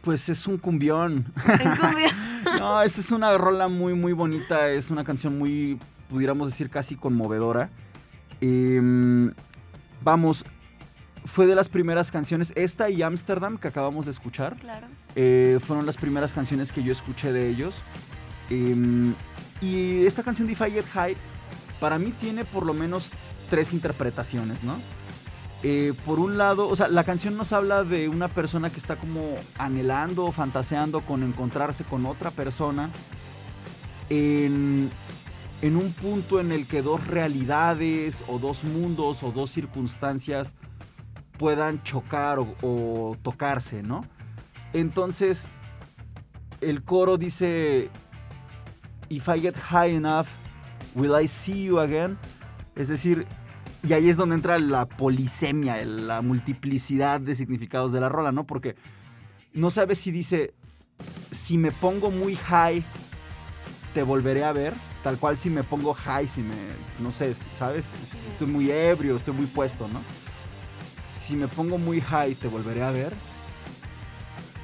Pues 0.00 0.30
es 0.30 0.46
un 0.46 0.56
cumbión. 0.56 1.26
No, 2.58 2.82
esa 2.82 3.00
es 3.00 3.10
una 3.10 3.36
rola 3.36 3.68
muy, 3.68 3.94
muy 3.94 4.12
bonita. 4.12 4.68
Es 4.70 4.90
una 4.90 5.04
canción 5.04 5.38
muy, 5.38 5.78
pudiéramos 6.08 6.48
decir, 6.48 6.70
casi 6.70 6.96
conmovedora. 6.96 7.70
Em, 8.40 9.32
vamos, 10.02 10.44
fue 11.24 11.46
de 11.46 11.54
las 11.54 11.68
primeras 11.68 12.10
canciones. 12.10 12.52
Esta 12.56 12.90
y 12.90 13.02
Amsterdam 13.02 13.58
que 13.58 13.68
acabamos 13.68 14.04
de 14.04 14.12
escuchar. 14.12 14.56
claro. 14.56 14.86
eh, 15.14 15.58
fueron 15.66 15.86
las 15.86 15.96
primeras 15.96 16.32
canciones 16.32 16.72
que 16.72 16.82
yo 16.82 16.92
escuché 16.92 17.32
de 17.32 17.48
ellos. 17.48 17.82
Em, 18.50 19.14
y 19.60 20.06
esta 20.06 20.22
canción 20.22 20.46
de 20.46 20.52
If 20.52 20.60
I 20.60 20.70
Get 20.70 20.86
High, 20.86 21.16
para 21.80 21.98
mí 21.98 22.12
tiene 22.20 22.44
por 22.44 22.64
lo 22.64 22.74
menos 22.74 23.10
tres 23.50 23.72
interpretaciones, 23.72 24.62
¿no? 24.62 24.76
Eh, 25.62 25.92
por 26.06 26.20
un 26.20 26.38
lado, 26.38 26.68
o 26.68 26.76
sea, 26.76 26.86
la 26.88 27.02
canción 27.02 27.36
nos 27.36 27.52
habla 27.52 27.82
de 27.82 28.08
una 28.08 28.28
persona 28.28 28.70
que 28.70 28.78
está 28.78 28.96
como 28.96 29.34
anhelando 29.58 30.26
o 30.26 30.32
fantaseando 30.32 31.00
con 31.00 31.24
encontrarse 31.24 31.82
con 31.82 32.06
otra 32.06 32.30
persona 32.30 32.90
en, 34.08 34.90
un 35.62 35.92
punto 35.92 36.38
en 36.38 36.52
el 36.52 36.66
que 36.66 36.80
dos 36.80 37.06
realidades 37.08 38.22
o 38.28 38.38
dos 38.38 38.62
mundos 38.62 39.24
o 39.24 39.32
dos 39.32 39.50
circunstancias 39.50 40.54
puedan 41.38 41.82
chocar 41.82 42.38
o 42.38 43.16
tocarse, 43.22 43.82
¿no? 43.82 44.02
Entonces, 44.72 45.48
el 46.60 46.82
coro 46.84 47.16
dice, 47.16 47.90
If 49.08 49.28
I 49.28 49.40
get 49.40 49.56
high 49.56 49.94
enough, 49.94 50.28
will 50.94 51.14
I 51.18 51.26
see 51.26 51.64
you 51.64 51.80
again? 51.80 52.18
Es 52.76 52.88
decir, 52.88 53.26
y 53.88 53.94
ahí 53.94 54.10
es 54.10 54.18
donde 54.18 54.34
entra 54.34 54.58
la 54.58 54.86
polisemia, 54.86 55.82
la 55.82 56.20
multiplicidad 56.20 57.20
de 57.20 57.34
significados 57.34 57.90
de 57.90 58.00
la 58.00 58.10
rola, 58.10 58.32
¿no? 58.32 58.44
Porque 58.44 58.76
no 59.54 59.70
sabes 59.70 59.98
si 59.98 60.10
dice, 60.10 60.52
si 61.30 61.56
me 61.56 61.72
pongo 61.72 62.10
muy 62.10 62.36
high, 62.36 62.84
te 63.94 64.02
volveré 64.02 64.44
a 64.44 64.52
ver. 64.52 64.74
Tal 65.02 65.16
cual 65.16 65.38
si 65.38 65.48
me 65.48 65.62
pongo 65.64 65.94
high, 65.94 66.28
si 66.28 66.42
me, 66.42 66.54
no 66.98 67.12
sé, 67.12 67.32
¿sabes? 67.32 67.94
Si 68.04 68.26
Estoy 68.26 68.48
muy 68.48 68.70
ebrio, 68.70 69.16
estoy 69.16 69.32
muy 69.32 69.46
puesto, 69.46 69.88
¿no? 69.88 70.02
Si 71.10 71.34
me 71.34 71.48
pongo 71.48 71.78
muy 71.78 72.02
high, 72.02 72.34
te 72.34 72.48
volveré 72.48 72.82
a 72.82 72.90
ver. 72.90 73.14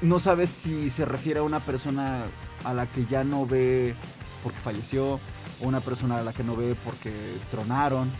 No 0.03 0.19
sabes 0.19 0.51
si 0.51 0.91
se 0.91 1.03
refiere 1.03 1.39
a 1.39 1.43
una 1.43 1.61
persona 1.61 2.25
a 2.63 2.73
la 2.75 2.85
que 2.85 3.05
ya 3.05 3.23
no 3.23 3.47
ve 3.47 3.95
porque 4.43 4.59
falleció, 4.59 5.13
o 5.61 5.67
una 5.67 5.79
persona 5.79 6.19
a 6.19 6.21
la 6.21 6.31
que 6.31 6.43
no 6.43 6.55
ve 6.55 6.75
porque 6.83 7.11
tronaron. 7.49 8.11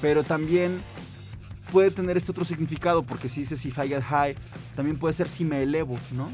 Pero 0.00 0.24
también 0.24 0.80
puede 1.72 1.90
tener 1.90 2.16
este 2.16 2.30
otro 2.30 2.44
significado, 2.44 3.02
porque 3.02 3.28
si 3.28 3.40
dices 3.40 3.64
if 3.64 3.78
I 3.78 3.94
high, 4.00 4.34
también 4.74 4.98
puede 4.98 5.14
ser 5.14 5.28
si 5.28 5.44
me 5.44 5.62
elevo, 5.62 5.98
¿no? 6.12 6.28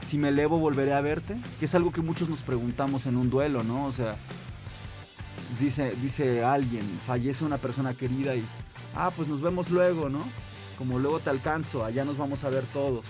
Si 0.00 0.18
me 0.18 0.28
elevo, 0.28 0.58
volveré 0.58 0.94
a 0.94 1.00
verte, 1.00 1.36
que 1.58 1.66
es 1.66 1.74
algo 1.74 1.92
que 1.92 2.02
muchos 2.02 2.28
nos 2.28 2.42
preguntamos 2.42 3.06
en 3.06 3.16
un 3.16 3.30
duelo, 3.30 3.62
¿no? 3.62 3.86
O 3.86 3.92
sea, 3.92 4.16
dice, 5.60 5.94
dice 6.02 6.44
alguien, 6.44 6.84
fallece 7.06 7.44
una 7.44 7.58
persona 7.58 7.94
querida 7.94 8.34
y, 8.34 8.44
ah, 8.94 9.10
pues 9.14 9.28
nos 9.28 9.40
vemos 9.40 9.70
luego, 9.70 10.08
¿no? 10.08 10.22
Como 10.76 10.98
luego 10.98 11.20
te 11.20 11.30
alcanzo, 11.30 11.84
allá 11.84 12.04
nos 12.04 12.16
vamos 12.16 12.44
a 12.44 12.50
ver 12.50 12.64
todos. 12.72 13.04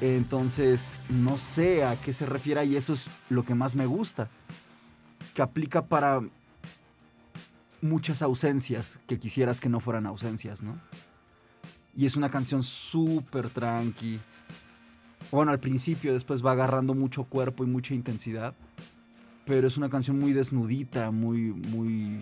Entonces, 0.00 0.92
no 1.08 1.38
sé 1.38 1.84
a 1.84 1.96
qué 1.96 2.12
se 2.12 2.26
refiere 2.26 2.64
y 2.64 2.76
eso 2.76 2.92
es 2.92 3.06
lo 3.30 3.42
que 3.42 3.54
más 3.54 3.74
me 3.74 3.86
gusta, 3.86 4.28
que 5.34 5.42
aplica 5.42 5.86
para 5.86 6.20
muchas 7.80 8.22
ausencias 8.22 8.98
que 9.06 9.18
quisieras 9.18 9.60
que 9.60 9.68
no 9.68 9.80
fueran 9.80 10.06
ausencias, 10.06 10.62
¿no? 10.62 10.78
Y 11.96 12.06
es 12.06 12.16
una 12.16 12.30
canción 12.30 12.62
súper 12.62 13.50
tranqui. 13.50 14.20
Bueno, 15.30 15.50
al 15.50 15.58
principio, 15.58 16.12
después 16.12 16.44
va 16.44 16.52
agarrando 16.52 16.94
mucho 16.94 17.24
cuerpo 17.24 17.64
y 17.64 17.66
mucha 17.66 17.94
intensidad. 17.94 18.54
Pero 19.44 19.66
es 19.66 19.76
una 19.76 19.88
canción 19.88 20.18
muy 20.18 20.32
desnudita, 20.32 21.10
muy, 21.10 21.52
muy, 21.52 22.20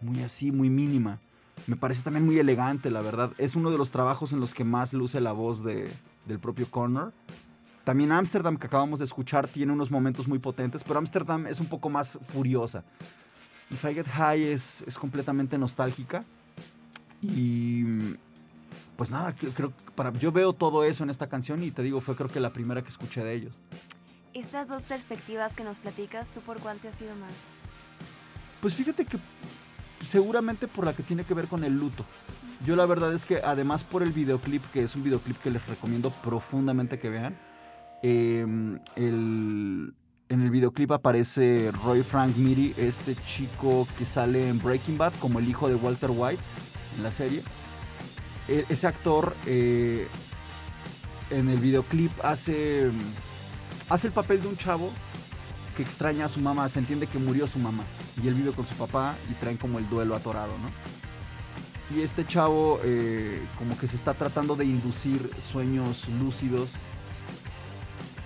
muy 0.00 0.22
así, 0.22 0.50
muy 0.50 0.70
mínima. 0.70 1.18
Me 1.66 1.76
parece 1.76 2.02
también 2.02 2.24
muy 2.24 2.38
elegante, 2.38 2.90
la 2.90 3.02
verdad. 3.02 3.32
Es 3.38 3.56
uno 3.56 3.70
de 3.70 3.78
los 3.78 3.90
trabajos 3.90 4.32
en 4.32 4.40
los 4.40 4.54
que 4.54 4.64
más 4.64 4.92
luce 4.92 5.20
la 5.20 5.32
voz 5.32 5.62
de, 5.62 5.90
del 6.26 6.38
propio 6.38 6.70
Connor. 6.70 7.12
También 7.84 8.10
Amsterdam, 8.10 8.56
que 8.56 8.66
acabamos 8.66 8.98
de 8.98 9.04
escuchar, 9.04 9.46
tiene 9.46 9.72
unos 9.72 9.90
momentos 9.90 10.26
muy 10.26 10.40
potentes, 10.40 10.82
pero 10.82 10.98
Amsterdam 10.98 11.46
es 11.46 11.60
un 11.60 11.66
poco 11.66 11.88
más 11.88 12.18
furiosa. 12.32 12.84
If 13.70 13.84
I 13.84 13.94
Get 13.94 14.06
High 14.06 14.44
es, 14.44 14.82
es 14.86 14.98
completamente 14.98 15.58
nostálgica. 15.58 16.20
Y 17.22 17.84
pues 18.96 19.10
nada, 19.10 19.34
creo 19.34 19.72
para, 19.94 20.12
yo 20.12 20.32
veo 20.32 20.52
todo 20.52 20.84
eso 20.84 21.04
en 21.04 21.10
esta 21.10 21.28
canción 21.28 21.62
y 21.62 21.70
te 21.70 21.82
digo, 21.82 22.00
fue 22.00 22.16
creo 22.16 22.28
que 22.28 22.40
la 22.40 22.52
primera 22.52 22.82
que 22.82 22.88
escuché 22.88 23.22
de 23.22 23.34
ellos. 23.34 23.60
Estas 24.34 24.68
dos 24.68 24.82
perspectivas 24.82 25.56
que 25.56 25.64
nos 25.64 25.78
platicas, 25.78 26.30
¿tú 26.30 26.40
por 26.40 26.60
cuál 26.60 26.78
te 26.78 26.88
has 26.88 27.00
ido 27.00 27.14
más? 27.16 27.32
Pues 28.60 28.74
fíjate 28.74 29.04
que 29.04 29.18
seguramente 30.04 30.68
por 30.68 30.84
la 30.84 30.94
que 30.94 31.02
tiene 31.02 31.24
que 31.24 31.34
ver 31.34 31.48
con 31.48 31.64
el 31.64 31.78
luto. 31.78 32.04
Yo 32.64 32.76
la 32.76 32.86
verdad 32.86 33.12
es 33.12 33.24
que 33.24 33.36
además 33.36 33.84
por 33.84 34.02
el 34.02 34.12
videoclip, 34.12 34.64
que 34.72 34.82
es 34.82 34.94
un 34.94 35.02
videoclip 35.02 35.38
que 35.38 35.50
les 35.50 35.66
recomiendo 35.66 36.10
profundamente 36.10 36.98
que 36.98 37.10
vean, 37.10 37.36
eh, 38.02 38.46
el, 38.96 39.94
En 40.28 40.42
el 40.42 40.50
videoclip 40.50 40.90
aparece 40.90 41.70
Roy 41.84 42.02
Frank 42.02 42.34
Miri, 42.36 42.74
este 42.76 43.14
chico 43.14 43.86
que 43.96 44.04
sale 44.04 44.48
en 44.48 44.58
Breaking 44.58 44.98
Bad 44.98 45.12
como 45.20 45.38
el 45.38 45.48
hijo 45.48 45.68
de 45.68 45.76
Walter 45.76 46.10
White 46.12 46.42
en 46.96 47.04
la 47.04 47.12
serie. 47.12 47.42
E- 48.48 48.64
ese 48.68 48.88
actor 48.88 49.36
eh, 49.46 50.08
en 51.30 51.48
el 51.48 51.60
videoclip 51.60 52.10
hace, 52.24 52.90
hace 53.88 54.08
el 54.08 54.12
papel 54.12 54.42
de 54.42 54.48
un 54.48 54.56
chavo 54.56 54.90
que 55.76 55.84
extraña 55.84 56.24
a 56.24 56.28
su 56.28 56.40
mamá, 56.40 56.68
se 56.68 56.80
entiende 56.80 57.06
que 57.06 57.18
murió 57.18 57.46
su 57.46 57.60
mamá 57.60 57.84
y 58.20 58.26
él 58.26 58.34
vive 58.34 58.50
con 58.50 58.66
su 58.66 58.74
papá 58.74 59.14
y 59.30 59.34
traen 59.34 59.58
como 59.58 59.78
el 59.78 59.88
duelo 59.88 60.16
atorado, 60.16 60.54
¿no? 60.58 61.96
Y 61.96 62.00
este 62.02 62.26
chavo 62.26 62.80
eh, 62.82 63.40
como 63.58 63.78
que 63.78 63.86
se 63.86 63.94
está 63.94 64.12
tratando 64.12 64.56
de 64.56 64.64
inducir 64.64 65.30
sueños 65.38 66.08
lúcidos 66.20 66.72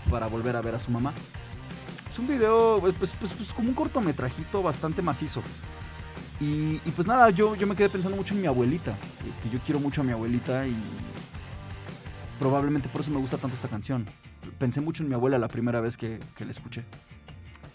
para 0.08 0.28
volver 0.28 0.56
a 0.56 0.62
ver 0.62 0.76
a 0.76 0.78
su 0.78 0.90
mamá. 0.90 1.12
Es 2.10 2.18
un 2.18 2.26
video, 2.26 2.78
pues, 2.80 2.96
pues, 2.98 3.12
pues, 3.20 3.32
pues, 3.32 3.52
como 3.52 3.68
un 3.68 3.74
cortometrajito 3.74 4.60
bastante 4.64 5.00
macizo. 5.00 5.42
Y, 6.40 6.80
y 6.84 6.92
pues 6.96 7.06
nada, 7.06 7.30
yo, 7.30 7.54
yo 7.54 7.68
me 7.68 7.76
quedé 7.76 7.88
pensando 7.88 8.16
mucho 8.16 8.34
en 8.34 8.40
mi 8.40 8.48
abuelita, 8.48 8.90
eh, 8.90 9.32
que 9.42 9.48
yo 9.48 9.60
quiero 9.60 9.78
mucho 9.78 10.00
a 10.00 10.04
mi 10.04 10.10
abuelita 10.10 10.66
y 10.66 10.76
probablemente 12.40 12.88
por 12.88 13.02
eso 13.02 13.12
me 13.12 13.18
gusta 13.18 13.36
tanto 13.36 13.54
esta 13.54 13.68
canción. 13.68 14.06
Pensé 14.58 14.80
mucho 14.80 15.04
en 15.04 15.08
mi 15.08 15.14
abuela 15.14 15.38
la 15.38 15.46
primera 15.46 15.80
vez 15.80 15.96
que, 15.96 16.18
que 16.36 16.44
la 16.44 16.50
escuché. 16.50 16.82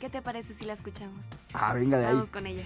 ¿Qué 0.01 0.09
te 0.09 0.21
parece 0.21 0.53
si 0.53 0.65
la 0.65 0.73
escuchamos? 0.73 1.25
Ah, 1.53 1.73
venga 1.73 1.97
de 1.97 2.07
ahí. 2.07 2.13
Vamos 2.13 2.29
con 2.29 2.45
ella. 2.45 2.63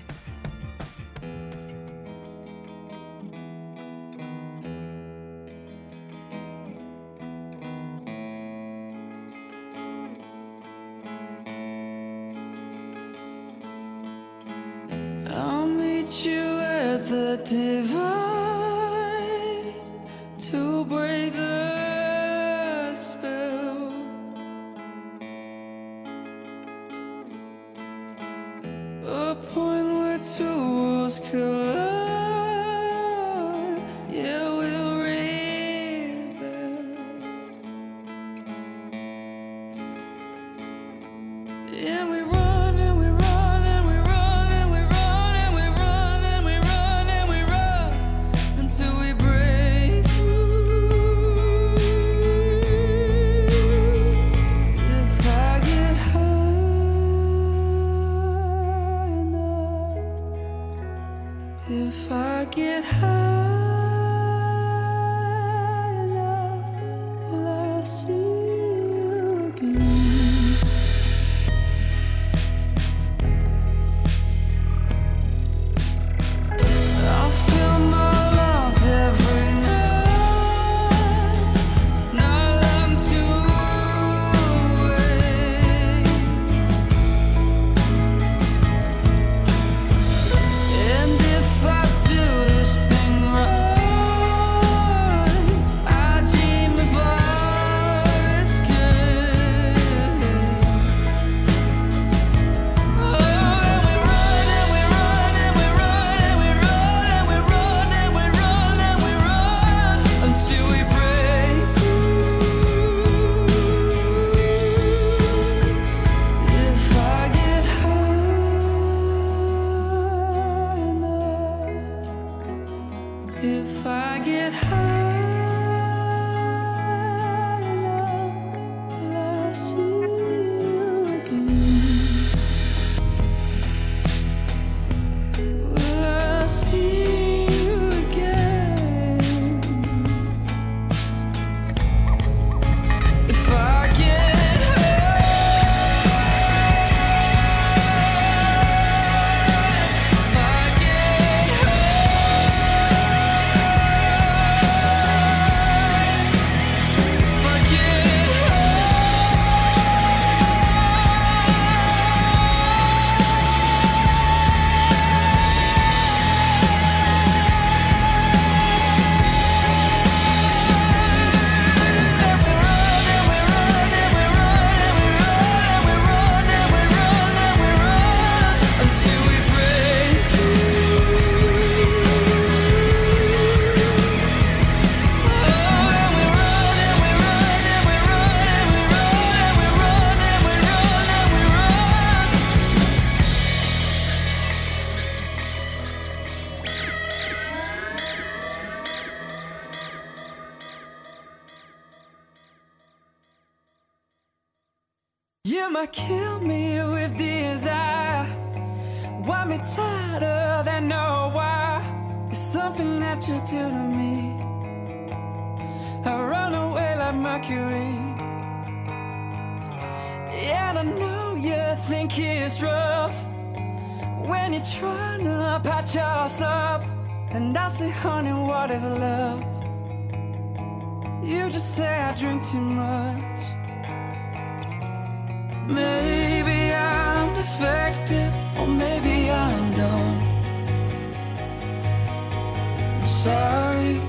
sorry, 243.09 244.01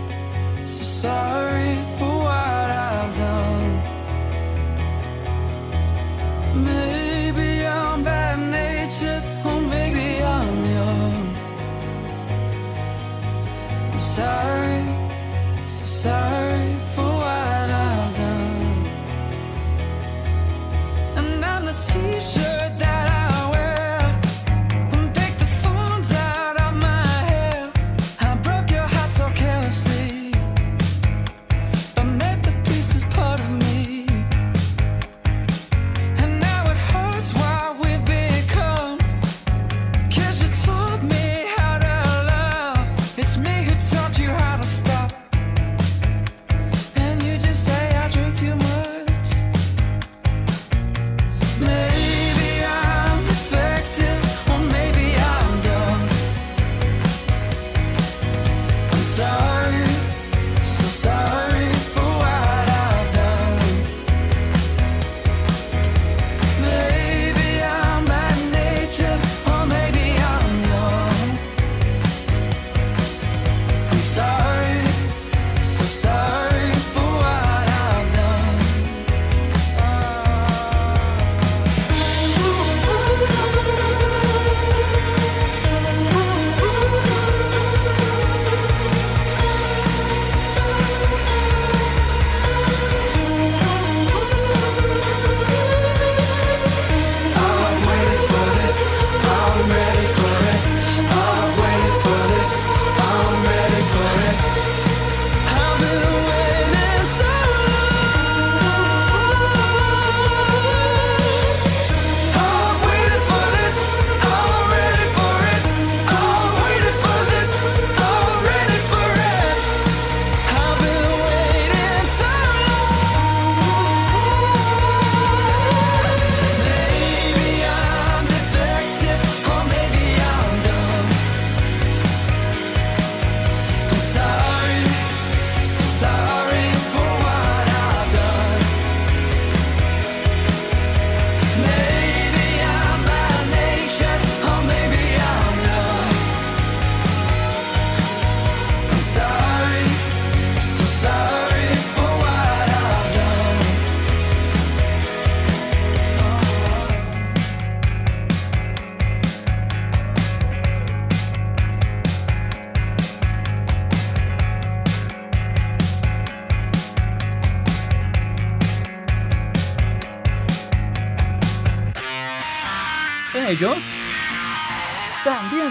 so 0.66 0.84
sorry 0.84 1.74
for 1.96 2.18
what 2.18 2.68
I've 2.70 3.16
done. 3.16 3.74
Maybe 6.64 7.66
I'm 7.66 8.04
bad 8.04 8.38
natured, 8.38 9.24
or 9.44 9.60
maybe 9.60 10.22
I'm 10.22 10.64
young. 10.76 11.36
I'm 13.92 14.00
sorry. 14.00 14.49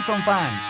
Son 0.10 0.24
fans. 0.24 0.64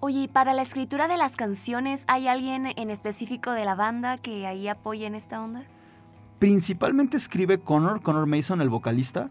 Oye, 0.00 0.20
¿y 0.20 0.28
para 0.28 0.54
la 0.54 0.62
escritura 0.62 1.08
de 1.08 1.18
las 1.18 1.36
canciones 1.36 2.04
hay 2.08 2.26
alguien 2.26 2.72
en 2.74 2.88
específico 2.88 3.50
de 3.50 3.66
la 3.66 3.74
banda 3.74 4.16
que 4.16 4.46
ahí 4.46 4.66
apoye 4.66 5.04
en 5.04 5.14
esta 5.14 5.42
onda? 5.42 5.64
Principalmente 6.38 7.18
escribe 7.18 7.58
Connor, 7.58 8.00
Connor 8.00 8.24
Mason, 8.24 8.62
el 8.62 8.70
vocalista, 8.70 9.28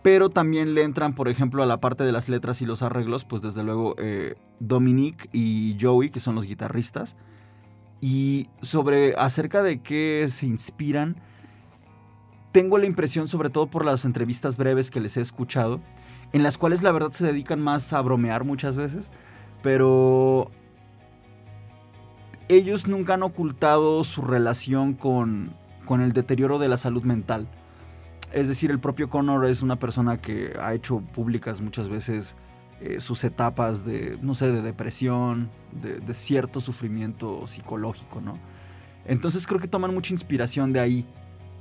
pero 0.00 0.30
también 0.30 0.72
le 0.72 0.84
entran, 0.84 1.14
por 1.14 1.28
ejemplo, 1.28 1.62
a 1.62 1.66
la 1.66 1.80
parte 1.80 2.04
de 2.04 2.12
las 2.12 2.30
letras 2.30 2.62
y 2.62 2.64
los 2.64 2.80
arreglos, 2.80 3.26
pues 3.26 3.42
desde 3.42 3.62
luego 3.62 3.94
eh, 3.98 4.36
Dominic 4.58 5.28
y 5.34 5.76
Joey, 5.78 6.08
que 6.08 6.20
son 6.20 6.34
los 6.34 6.46
guitarristas. 6.46 7.14
Y 8.00 8.48
sobre 8.62 9.14
acerca 9.16 9.62
de 9.62 9.82
qué 9.82 10.28
se 10.30 10.46
inspiran, 10.46 11.20
tengo 12.52 12.78
la 12.78 12.86
impresión, 12.86 13.28
sobre 13.28 13.50
todo 13.50 13.66
por 13.66 13.84
las 13.84 14.04
entrevistas 14.04 14.56
breves 14.56 14.90
que 14.90 15.00
les 15.00 15.16
he 15.16 15.20
escuchado, 15.20 15.80
en 16.32 16.42
las 16.42 16.58
cuales 16.58 16.82
la 16.82 16.92
verdad 16.92 17.12
se 17.12 17.24
dedican 17.24 17.60
más 17.60 17.92
a 17.92 18.00
bromear 18.00 18.44
muchas 18.44 18.76
veces, 18.76 19.10
pero 19.62 20.50
ellos 22.48 22.86
nunca 22.86 23.14
han 23.14 23.22
ocultado 23.22 24.04
su 24.04 24.22
relación 24.22 24.94
con, 24.94 25.54
con 25.84 26.00
el 26.00 26.12
deterioro 26.12 26.58
de 26.58 26.68
la 26.68 26.78
salud 26.78 27.02
mental. 27.02 27.48
Es 28.32 28.48
decir, 28.48 28.70
el 28.70 28.78
propio 28.78 29.08
Connor 29.08 29.46
es 29.46 29.62
una 29.62 29.76
persona 29.76 30.18
que 30.18 30.54
ha 30.60 30.74
hecho 30.74 31.00
públicas 31.00 31.60
muchas 31.60 31.88
veces 31.88 32.36
eh, 32.80 33.00
sus 33.00 33.24
etapas 33.24 33.84
de, 33.84 34.18
no 34.22 34.34
sé, 34.34 34.52
de 34.52 34.62
depresión, 34.62 35.50
de, 35.72 36.00
de 36.00 36.14
cierto 36.14 36.60
sufrimiento 36.60 37.46
psicológico, 37.46 38.20
¿no? 38.20 38.38
Entonces 39.06 39.46
creo 39.46 39.60
que 39.60 39.68
toman 39.68 39.94
mucha 39.94 40.12
inspiración 40.12 40.72
de 40.72 40.80
ahí 40.80 41.06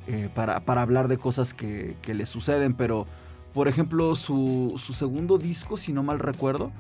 eh, 0.08 0.30
para, 0.34 0.62
para 0.62 0.82
hablar 0.82 1.10
de 1.10 1.18
cosas 1.18 1.54
que, 1.54 1.98
que 2.02 2.14
les 2.14 2.30
suceden, 2.30 2.74
pero 2.74 3.08
por 3.54 3.68
ejemplo 3.68 4.16
su, 4.16 4.74
su 4.78 4.94
segundo 4.94 5.38
disco, 5.38 5.78
si 5.78 5.92
no 5.92 6.02
mal 6.02 6.20
recuerdo, 6.20 6.72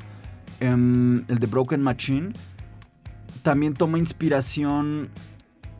em, 0.61 1.25
el 1.27 1.39
de 1.39 1.47
Broken 1.47 1.81
Machine, 1.81 2.29
también 3.43 3.73
toma 3.73 3.99
inspiración 3.99 5.09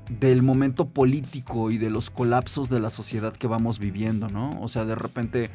del 0.10 0.42
momento 0.44 0.90
político 0.90 1.72
y 1.72 1.78
de 1.78 1.90
los 1.90 2.10
colapsos 2.10 2.70
de 2.70 2.82
la 2.82 2.90
sociedad 2.90 3.32
que 3.32 3.48
vamos 3.48 3.80
viviendo, 3.80 4.28
¿no? 4.28 4.50
O 4.60 4.68
sea, 4.68 4.84
de 4.84 4.96
repente 4.96 5.50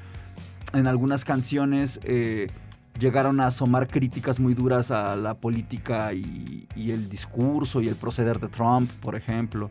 en 0.72 0.86
algunas 0.86 1.26
canciones 1.26 2.00
eh, 2.04 2.46
llegaron 2.98 3.40
a 3.42 3.48
asomar 3.48 3.86
críticas 3.86 4.40
muy 4.40 4.54
duras 4.54 4.90
a 4.90 5.14
la 5.16 5.34
política 5.34 6.14
y 6.14 6.66
el 6.74 7.10
discurso 7.10 7.82
y 7.82 7.88
el 7.88 7.96
proceder 7.96 8.40
de 8.40 8.48
Trump, 8.48 8.90
por 9.02 9.14
ejemplo. 9.14 9.70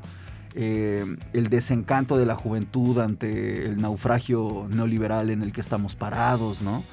Eh, 0.54 1.06
el 1.32 1.48
desencanto 1.48 2.18
de 2.18 2.26
la 2.26 2.36
juventud 2.36 3.00
ante 3.00 3.66
el 3.66 3.78
naufragio 3.78 4.68
neoliberal 4.70 5.30
en 5.30 5.44
el 5.44 5.54
que 5.54 5.62
estamos 5.62 5.96
parados, 5.96 6.62
¿no? 6.62 6.84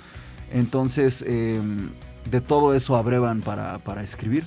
Entonces, 0.52 1.24
eh, 1.26 1.60
de 2.30 2.40
todo 2.40 2.74
eso 2.74 2.96
abrevan 2.96 3.40
para, 3.40 3.78
para 3.78 4.02
escribir. 4.02 4.44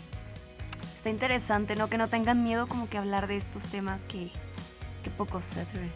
Está 0.95 1.09
interesante, 1.09 1.75
¿no? 1.75 1.89
Que 1.89 1.97
no 1.97 2.07
tengan 2.07 2.43
miedo 2.43 2.67
como 2.67 2.87
que 2.87 2.97
hablar 2.97 3.27
de 3.27 3.35
estos 3.35 3.63
temas 3.63 4.05
que, 4.05 4.31
que 5.03 5.09
pocos 5.09 5.43
se 5.43 5.61
atreven. 5.61 5.91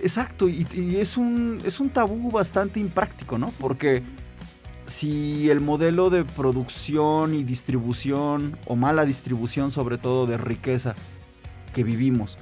Exacto, 0.00 0.48
y, 0.48 0.64
y 0.74 0.96
es, 0.96 1.16
un, 1.16 1.58
es 1.64 1.80
un 1.80 1.90
tabú 1.90 2.30
bastante 2.30 2.78
impráctico, 2.78 3.36
¿no? 3.36 3.48
Porque 3.58 4.04
si 4.86 5.50
el 5.50 5.60
modelo 5.60 6.08
de 6.08 6.24
producción 6.24 7.34
y 7.34 7.42
distribución, 7.42 8.56
o 8.66 8.76
mala 8.76 9.04
distribución 9.04 9.70
sobre 9.70 9.98
todo 9.98 10.26
de 10.26 10.36
riqueza 10.36 10.94
que 11.72 11.84
vivimos, 11.84 12.36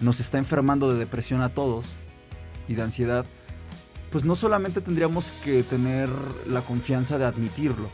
nos 0.00 0.20
está 0.20 0.38
enfermando 0.38 0.90
de 0.90 0.98
depresión 0.98 1.42
a 1.42 1.50
todos 1.50 1.86
y 2.68 2.74
de 2.74 2.82
ansiedad, 2.82 3.26
pues 4.10 4.24
no 4.24 4.34
solamente 4.34 4.80
tendríamos 4.80 5.30
que 5.44 5.62
tener 5.62 6.10
la 6.46 6.62
confianza 6.62 7.18
de 7.18 7.24
admitirlo, 7.24 7.88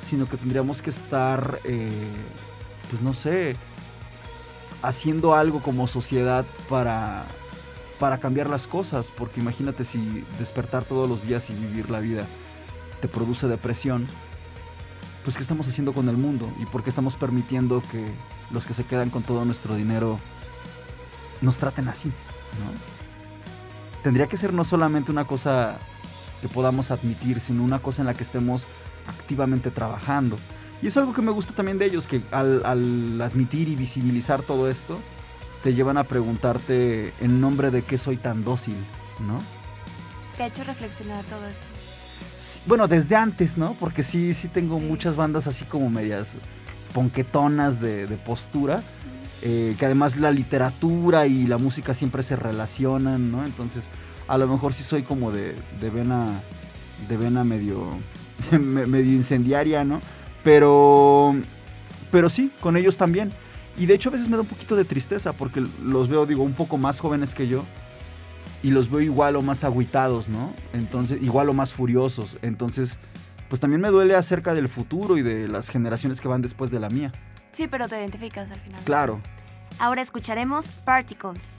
sino 0.00 0.26
que 0.26 0.36
tendríamos 0.36 0.82
que 0.82 0.90
estar, 0.90 1.58
eh, 1.64 1.90
pues 2.90 3.02
no 3.02 3.14
sé, 3.14 3.56
haciendo 4.82 5.34
algo 5.34 5.62
como 5.62 5.86
sociedad 5.86 6.44
para, 6.68 7.24
para 7.98 8.18
cambiar 8.18 8.50
las 8.50 8.66
cosas, 8.66 9.10
porque 9.10 9.40
imagínate 9.40 9.84
si 9.84 10.24
despertar 10.38 10.84
todos 10.84 11.08
los 11.08 11.26
días 11.26 11.48
y 11.50 11.54
vivir 11.54 11.88
la 11.88 12.00
vida 12.00 12.26
te 13.00 13.08
produce 13.08 13.48
depresión, 13.48 14.06
pues 15.24 15.36
qué 15.36 15.42
estamos 15.42 15.68
haciendo 15.68 15.92
con 15.92 16.08
el 16.08 16.16
mundo 16.16 16.50
y 16.60 16.66
por 16.66 16.82
qué 16.82 16.90
estamos 16.90 17.16
permitiendo 17.16 17.82
que 17.90 18.12
los 18.50 18.66
que 18.66 18.74
se 18.74 18.84
quedan 18.84 19.10
con 19.10 19.22
todo 19.22 19.44
nuestro 19.44 19.74
dinero 19.74 20.18
nos 21.40 21.58
traten 21.58 21.88
así, 21.88 22.08
¿no? 22.08 24.02
Tendría 24.02 24.26
que 24.26 24.36
ser 24.36 24.52
no 24.52 24.64
solamente 24.64 25.12
una 25.12 25.26
cosa 25.26 25.78
que 26.40 26.48
podamos 26.48 26.90
admitir, 26.90 27.40
sino 27.40 27.62
una 27.62 27.78
cosa 27.78 28.02
en 28.02 28.06
la 28.06 28.14
que 28.14 28.24
estemos 28.24 28.66
activamente 29.06 29.70
trabajando. 29.70 30.38
Y 30.82 30.88
es 30.88 30.96
algo 30.96 31.14
que 31.14 31.22
me 31.22 31.30
gusta 31.30 31.54
también 31.54 31.78
de 31.78 31.86
ellos, 31.86 32.08
que 32.08 32.22
al, 32.32 33.20
admitir 33.22 33.68
y 33.68 33.76
visibilizar 33.76 34.42
todo 34.42 34.68
esto, 34.68 34.98
te 35.62 35.74
llevan 35.74 35.96
a 35.96 36.04
preguntarte 36.04 37.12
en 37.20 37.40
nombre 37.40 37.70
de 37.70 37.82
qué 37.82 37.96
soy 37.96 38.16
tan 38.16 38.42
dócil, 38.42 38.74
¿no? 39.20 39.38
Te 40.36 40.42
ha 40.42 40.46
hecho 40.48 40.64
reflexionar 40.64 41.24
todo 41.26 41.46
eso. 41.46 41.64
Bueno, 42.66 42.88
desde 42.88 43.16
antes, 43.16 43.56
¿no? 43.56 43.74
Porque 43.78 44.02
sí, 44.02 44.34
sí 44.34 44.48
tengo 44.48 44.78
Sí. 44.78 44.84
muchas 44.84 45.16
bandas 45.16 45.46
así 45.46 45.64
como 45.64 45.90
medias 45.90 46.34
ponquetonas 46.92 47.80
de, 47.80 48.06
de 48.06 48.16
postura, 48.16 48.82
eh, 49.42 49.74
que 49.78 49.86
además 49.86 50.16
la 50.16 50.30
literatura 50.30 51.26
y 51.26 51.46
la 51.46 51.58
música 51.58 51.94
siempre 51.94 52.22
se 52.22 52.36
relacionan, 52.36 53.30
¿no? 53.32 53.44
Entonces, 53.44 53.84
a 54.28 54.38
lo 54.38 54.46
mejor 54.46 54.74
sí 54.74 54.82
soy 54.84 55.02
como 55.02 55.30
de, 55.32 55.54
de 55.80 55.90
vena, 55.90 56.28
de 57.08 57.16
vena 57.16 57.44
medio, 57.44 57.98
me- 58.52 58.86
medio 58.86 59.12
incendiaria, 59.12 59.84
¿no? 59.84 60.00
Pero, 60.44 61.34
pero 62.10 62.28
sí, 62.28 62.50
con 62.60 62.76
ellos 62.76 62.96
también. 62.96 63.32
Y 63.78 63.86
de 63.86 63.94
hecho 63.94 64.10
a 64.10 64.12
veces 64.12 64.28
me 64.28 64.36
da 64.36 64.42
un 64.42 64.48
poquito 64.48 64.76
de 64.76 64.84
tristeza 64.84 65.32
porque 65.32 65.64
los 65.84 66.08
veo, 66.08 66.26
digo, 66.26 66.42
un 66.42 66.52
poco 66.52 66.76
más 66.76 67.00
jóvenes 67.00 67.34
que 67.34 67.48
yo 67.48 67.64
y 68.62 68.70
los 68.70 68.90
veo 68.90 69.00
igual 69.00 69.36
o 69.36 69.42
más 69.42 69.64
agüitados, 69.64 70.28
¿no? 70.28 70.52
Entonces, 70.72 71.20
igual 71.22 71.48
o 71.48 71.52
más 71.52 71.72
furiosos. 71.72 72.38
Entonces, 72.42 72.98
pues 73.48 73.60
también 73.60 73.80
me 73.80 73.88
duele 73.88 74.14
acerca 74.14 74.54
del 74.54 74.68
futuro 74.68 75.18
y 75.18 75.22
de 75.22 75.48
las 75.48 75.68
generaciones 75.68 76.20
que 76.20 76.28
van 76.28 76.42
después 76.42 76.70
de 76.70 76.80
la 76.80 76.88
mía. 76.88 77.12
Sí, 77.52 77.68
pero 77.68 77.88
te 77.88 77.98
identificas 77.98 78.50
al 78.50 78.60
final. 78.60 78.80
Claro. 78.84 79.20
Ahora 79.78 80.02
escucharemos 80.02 80.72
Particles. 80.72 81.56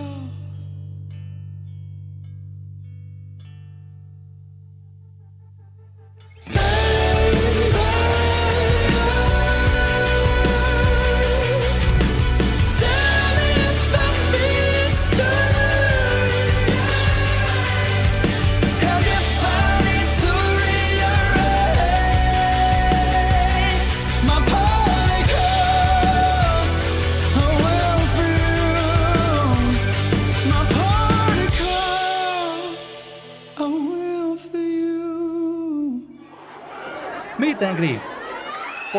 show. 0.00 0.49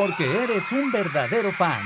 porque 0.01 0.43
eres 0.43 0.71
un 0.71 0.91
verdadero 0.91 1.51
fan. 1.51 1.83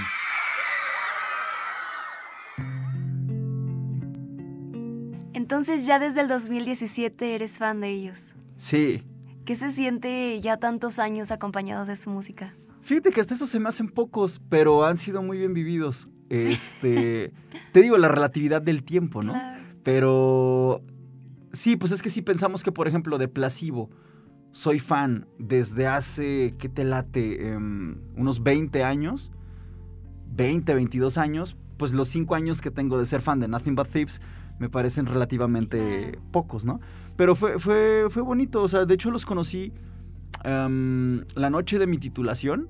Entonces 5.34 5.86
ya 5.86 6.00
desde 6.00 6.22
el 6.22 6.30
2017 6.30 7.36
eres 7.36 7.58
fan 7.58 7.82
de 7.82 7.90
ellos. 7.90 8.36
Sí. 8.56 9.04
¿Qué 9.44 9.58
se 9.58 9.70
siente 9.70 10.40
ya 10.40 10.56
tantos 10.56 10.98
años 10.98 11.30
acompañado 11.30 11.86
de 11.86 11.98
su 11.98 12.10
música? 12.10 12.56
Fíjate 12.84 13.12
que 13.12 13.20
hasta 13.20 13.34
eso 13.34 13.48
se 13.48 13.60
me 13.60 13.68
hacen 13.68 13.90
pocos, 13.90 14.40
pero 14.48 14.86
han 14.86 14.96
sido 14.96 15.22
muy 15.22 15.40
bien 15.40 15.54
vividos. 15.54 16.08
Este, 16.30 17.34
te 17.74 17.82
digo, 17.82 17.98
la 17.98 18.08
relatividad 18.08 18.62
del 18.62 18.86
tiempo, 18.86 19.24
¿no? 19.24 19.34
Pero 19.84 20.82
sí, 21.52 21.76
pues 21.76 21.92
es 21.92 22.02
que 22.02 22.10
si 22.10 22.22
pensamos 22.22 22.64
que, 22.64 22.72
por 22.72 22.88
ejemplo, 22.88 23.18
de 23.18 23.28
Placebo, 23.28 23.90
soy 24.56 24.80
fan 24.80 25.28
desde 25.38 25.86
hace, 25.86 26.56
¿qué 26.58 26.70
te 26.70 26.86
late? 26.86 27.50
Em, 27.50 27.98
unos 28.16 28.42
20 28.42 28.86
años, 28.86 29.30
20, 30.34 30.74
22 30.74 31.18
años, 31.18 31.58
pues 31.76 31.92
los 31.92 32.08
5 32.08 32.36
años 32.36 32.62
que 32.62 32.72
tengo 32.72 32.98
de 32.98 33.06
ser 33.06 33.22
fan 33.22 33.42
de 33.42 33.50
Nothing 33.50 33.76
But 33.76 33.90
Thieves 33.90 34.22
me 34.58 34.70
parecen 34.70 35.08
relativamente 35.08 36.18
pocos, 36.32 36.66
¿no? 36.66 36.80
Pero 37.18 37.36
fue, 37.36 37.60
fue, 37.60 38.06
fue 38.10 38.22
bonito, 38.22 38.64
o 38.64 38.68
sea, 38.70 38.86
de 38.86 38.94
hecho 38.94 39.12
los 39.12 39.26
conocí 39.26 39.74
em, 40.46 41.26
la 41.36 41.50
noche 41.50 41.78
de 41.78 41.86
mi 41.86 41.98
titulación. 41.98 42.70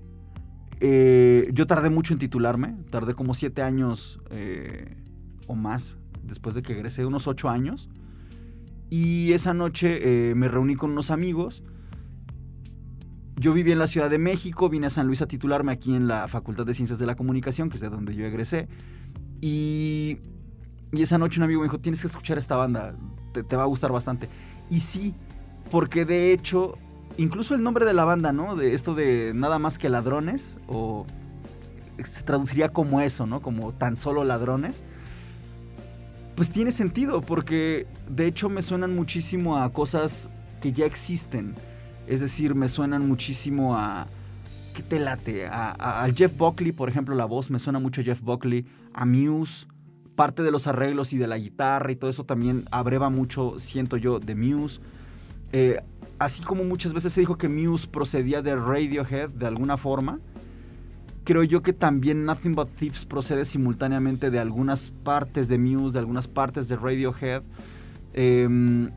Eh, 0.79 1.51
yo 1.53 1.67
tardé 1.67 1.91
mucho 1.91 2.13
en 2.13 2.19
titularme, 2.19 2.77
tardé 2.89 3.13
como 3.13 3.35
7 3.35 3.61
años 3.61 4.19
eh, 4.31 4.97
o 5.45 5.53
más 5.53 5.97
después 6.23 6.55
de 6.55 6.63
que 6.63 6.73
egresé, 6.73 7.05
unos 7.05 7.27
8 7.27 7.47
años. 7.47 7.89
Y 8.89 9.33
esa 9.33 9.53
noche 9.53 10.31
eh, 10.31 10.33
me 10.33 10.47
reuní 10.47 10.75
con 10.75 10.89
unos 10.89 11.11
amigos. 11.11 11.63
Yo 13.37 13.53
viví 13.53 13.71
en 13.71 13.79
la 13.79 13.87
Ciudad 13.87 14.09
de 14.09 14.17
México, 14.17 14.69
vine 14.69 14.87
a 14.87 14.89
San 14.89 15.07
Luis 15.07 15.21
a 15.21 15.27
titularme 15.27 15.73
aquí 15.73 15.93
en 15.93 16.07
la 16.07 16.27
Facultad 16.27 16.65
de 16.65 16.73
Ciencias 16.73 16.99
de 16.99 17.05
la 17.05 17.15
Comunicación, 17.15 17.69
que 17.69 17.75
es 17.75 17.81
de 17.81 17.89
donde 17.89 18.15
yo 18.15 18.25
egresé. 18.25 18.67
Y, 19.41 20.19
esa 20.93 21.17
noche 21.17 21.39
un 21.39 21.43
amigo 21.43 21.59
me 21.59 21.65
dijo, 21.65 21.79
tienes 21.79 21.99
que 21.99 22.07
escuchar 22.07 22.37
esta 22.37 22.55
banda, 22.55 22.95
te, 23.33 23.43
te 23.43 23.55
va 23.57 23.63
a 23.63 23.65
gustar 23.65 23.91
bastante. 23.91 24.29
Y 24.69 24.79
sí, 24.79 25.13
porque 25.69 26.05
de 26.05 26.31
hecho, 26.31 26.77
incluso 27.17 27.53
el 27.53 27.61
nombre 27.61 27.85
de 27.85 27.93
la 27.93 28.05
banda, 28.05 28.31
¿no? 28.31 28.55
De 28.55 28.73
esto 28.73 28.95
de 28.95 29.33
nada 29.35 29.59
más 29.59 29.77
que 29.77 29.89
ladrones, 29.89 30.57
o 30.67 31.05
se 32.03 32.23
traduciría 32.23 32.69
como 32.69 33.01
eso, 33.01 33.25
¿no? 33.25 33.41
Como 33.41 33.73
tan 33.73 33.97
solo 33.97 34.23
ladrones. 34.23 34.83
Pues 36.35 36.49
tiene 36.49 36.71
sentido, 36.71 37.21
porque 37.21 37.87
de 38.09 38.27
hecho 38.27 38.49
me 38.49 38.61
suenan 38.61 38.95
muchísimo 38.95 39.57
a 39.57 39.71
cosas 39.71 40.29
que 40.61 40.73
ya 40.73 40.85
existen. 40.85 41.55
Es 42.07 42.21
decir, 42.21 42.55
me 42.55 42.69
suenan 42.69 43.07
muchísimo 43.07 43.75
a. 43.75 44.07
¿Qué 44.73 44.83
te 44.83 44.99
late? 44.99 45.47
A, 45.47 46.07
Jeff 46.13 46.35
Buckley, 46.35 46.73
por 46.73 46.89
ejemplo, 46.89 47.15
la 47.15 47.25
voz 47.25 47.49
me 47.49 47.59
suena 47.59 47.79
mucho 47.79 48.01
a 48.01 48.03
Jeff 48.03 48.21
Buckley. 48.21 48.65
A 48.93 49.05
Muse. 49.05 49.67
Parte 50.15 50.43
de 50.43 50.51
los 50.51 50.67
arreglos 50.67 51.11
y 51.11 51.17
de 51.17 51.27
la 51.27 51.37
guitarra 51.37 51.91
y 51.91 51.95
todo 51.97 52.09
eso 52.09 52.23
también 52.23 52.65
abreva 52.71 53.09
mucho, 53.09 53.59
siento 53.59 53.97
yo, 53.97 54.19
de 54.19 54.35
Muse. 54.35 54.79
Eh, 55.51 55.81
así 56.19 56.41
como 56.43 56.63
muchas 56.63 56.93
veces 56.93 57.13
se 57.13 57.19
dijo 57.19 57.37
que 57.37 57.49
Muse 57.49 57.87
procedía 57.87 58.41
de 58.41 58.55
Radiohead 58.55 59.29
de 59.29 59.45
alguna 59.45 59.77
forma, 59.77 60.19
creo 61.25 61.43
yo 61.43 61.61
que 61.61 61.73
también 61.73 62.23
Nothing 62.25 62.53
But 62.53 62.69
Thieves 62.77 63.03
procede 63.03 63.45
simultáneamente 63.45 64.29
de 64.29 64.39
algunas 64.39 64.91
partes 65.03 65.47
de 65.47 65.57
Muse, 65.57 65.93
de 65.93 65.99
algunas 65.99 66.27
partes 66.27 66.69
de 66.69 66.77
Radiohead. 66.77 67.41
Em, 68.13 68.91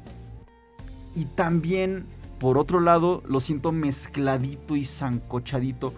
y 1.17 1.25
también, 1.35 2.07
por 2.39 2.59
otro 2.59 2.81
lado, 2.81 3.23
lo 3.27 3.41
siento 3.41 3.73
mezcladito 3.73 4.77
y 4.77 4.85
zancochadito 4.85 5.93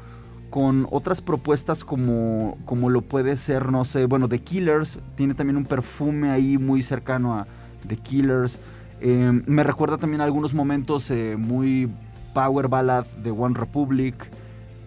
con 0.50 0.88
otras 0.90 1.20
propuestas 1.20 1.84
como, 1.84 2.58
como 2.64 2.90
lo 2.90 3.02
puede 3.02 3.36
ser, 3.36 3.70
no 3.70 3.84
sé, 3.84 4.06
bueno, 4.06 4.28
The 4.28 4.40
Killers, 4.40 4.98
tiene 5.16 5.34
también 5.34 5.56
un 5.56 5.64
perfume 5.64 6.30
ahí 6.30 6.58
muy 6.58 6.82
cercano 6.82 7.34
a 7.34 7.46
The 7.86 7.96
Killers. 7.96 8.58
Em, 9.00 9.42
me 9.46 9.62
recuerda 9.62 9.96
también 9.96 10.20
a 10.20 10.24
algunos 10.24 10.52
momentos 10.52 11.10
eh, 11.10 11.36
muy 11.38 11.88
power 12.34 12.68
ballad 12.68 13.06
de 13.22 13.30
One 13.30 13.54
Republic. 13.58 14.14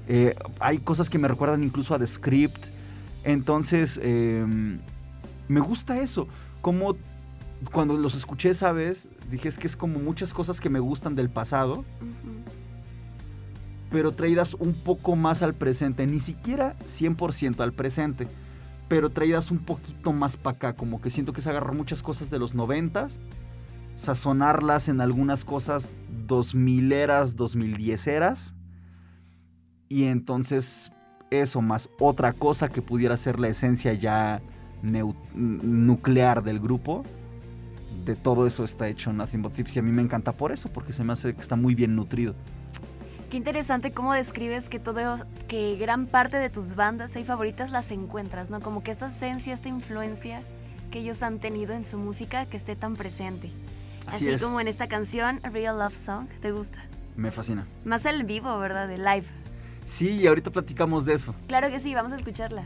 Eh, 0.07 0.35
hay 0.59 0.79
cosas 0.79 1.09
que 1.09 1.17
me 1.17 1.27
recuerdan 1.27 1.63
incluso 1.63 1.95
a 1.95 1.99
The 1.99 2.07
Script. 2.07 2.65
Entonces, 3.23 3.99
em, 4.03 4.79
me 5.47 5.61
gusta 5.61 5.99
eso. 5.99 6.27
Cuando 7.71 7.97
los 7.97 8.15
escuché 8.15 8.49
esa 8.49 8.71
vez, 8.71 9.07
dije 9.29 9.49
es 9.49 9.57
que 9.57 9.67
es 9.67 9.75
como 9.75 9.99
muchas 9.99 10.33
cosas 10.33 10.59
que 10.59 10.69
me 10.69 10.79
gustan 10.79 11.15
del 11.15 11.29
pasado, 11.29 11.83
pero 13.89 14.11
traídas 14.11 14.55
un 14.55 14.73
poco 14.73 15.15
más 15.15 15.43
al 15.43 15.53
presente. 15.53 16.07
Ni 16.07 16.19
siquiera 16.19 16.75
100% 16.85 17.59
al 17.61 17.73
presente, 17.73 18.27
pero 18.87 19.11
traídas 19.11 19.51
un 19.51 19.59
poquito 19.59 20.11
más 20.13 20.35
para 20.35 20.55
acá. 20.55 20.73
Como 20.73 20.99
que 20.99 21.11
siento 21.11 21.31
que 21.31 21.41
es 21.41 21.47
agarrar 21.47 21.73
muchas 21.73 22.01
cosas 22.01 22.29
de 22.29 22.39
los 22.39 22.55
noventas, 22.55 23.19
sazonarlas 23.95 24.87
en 24.87 24.99
algunas 24.99 25.45
cosas 25.45 25.91
2000 26.27 26.91
eras, 26.91 27.35
2010 27.35 28.07
eras. 28.07 28.53
Y 29.89 30.05
entonces 30.05 30.91
eso 31.29 31.61
más 31.61 31.89
otra 31.99 32.33
cosa 32.33 32.69
que 32.69 32.81
pudiera 32.81 33.15
ser 33.17 33.39
la 33.39 33.47
esencia 33.47 33.93
ya 33.93 34.41
nuclear 34.81 36.43
del 36.43 36.59
grupo. 36.59 37.03
De 38.05 38.15
todo 38.15 38.45
eso 38.45 38.63
está 38.63 38.87
hecho 38.89 39.13
Nothing 39.13 39.41
But 39.41 39.53
Thieves 39.53 39.75
y 39.75 39.79
a 39.79 39.81
mí 39.81 39.91
me 39.91 40.01
encanta 40.01 40.33
por 40.33 40.51
eso, 40.51 40.69
porque 40.69 40.93
se 40.93 41.03
me 41.03 41.13
hace 41.13 41.33
que 41.33 41.41
está 41.41 41.55
muy 41.55 41.75
bien 41.75 41.95
nutrido. 41.95 42.35
Qué 43.29 43.37
interesante 43.37 43.91
cómo 43.91 44.13
describes 44.13 44.69
que 44.69 44.79
todo, 44.79 45.25
que 45.47 45.75
gran 45.77 46.05
parte 46.05 46.37
de 46.37 46.49
tus 46.49 46.75
bandas 46.75 47.15
y 47.15 47.23
favoritas 47.23 47.71
las 47.71 47.91
encuentras, 47.91 48.49
¿no? 48.49 48.59
Como 48.59 48.83
que 48.83 48.91
esta 48.91 49.07
esencia, 49.07 49.53
esta 49.53 49.69
influencia 49.69 50.43
que 50.91 50.99
ellos 50.99 51.23
han 51.23 51.39
tenido 51.39 51.73
en 51.73 51.85
su 51.85 51.97
música 51.97 52.45
que 52.45 52.57
esté 52.57 52.75
tan 52.75 52.95
presente. 52.95 53.51
Así 54.05 54.29
Así, 54.29 54.43
como 54.43 54.59
en 54.59 54.67
esta 54.67 54.87
canción, 54.87 55.39
Real 55.41 55.79
Love 55.79 55.95
Song, 55.95 56.27
¿te 56.41 56.51
gusta? 56.51 56.77
Me 57.15 57.31
fascina. 57.31 57.65
Más 57.85 58.05
el 58.05 58.23
vivo, 58.23 58.57
¿verdad? 58.59 58.87
De 58.87 58.97
live. 58.97 59.25
Sí, 59.85 60.09
y 60.09 60.27
ahorita 60.27 60.51
platicamos 60.51 61.05
de 61.05 61.13
eso. 61.13 61.33
Claro 61.47 61.69
que 61.69 61.79
sí, 61.79 61.95
vamos 61.95 62.11
a 62.11 62.17
escucharla. 62.17 62.63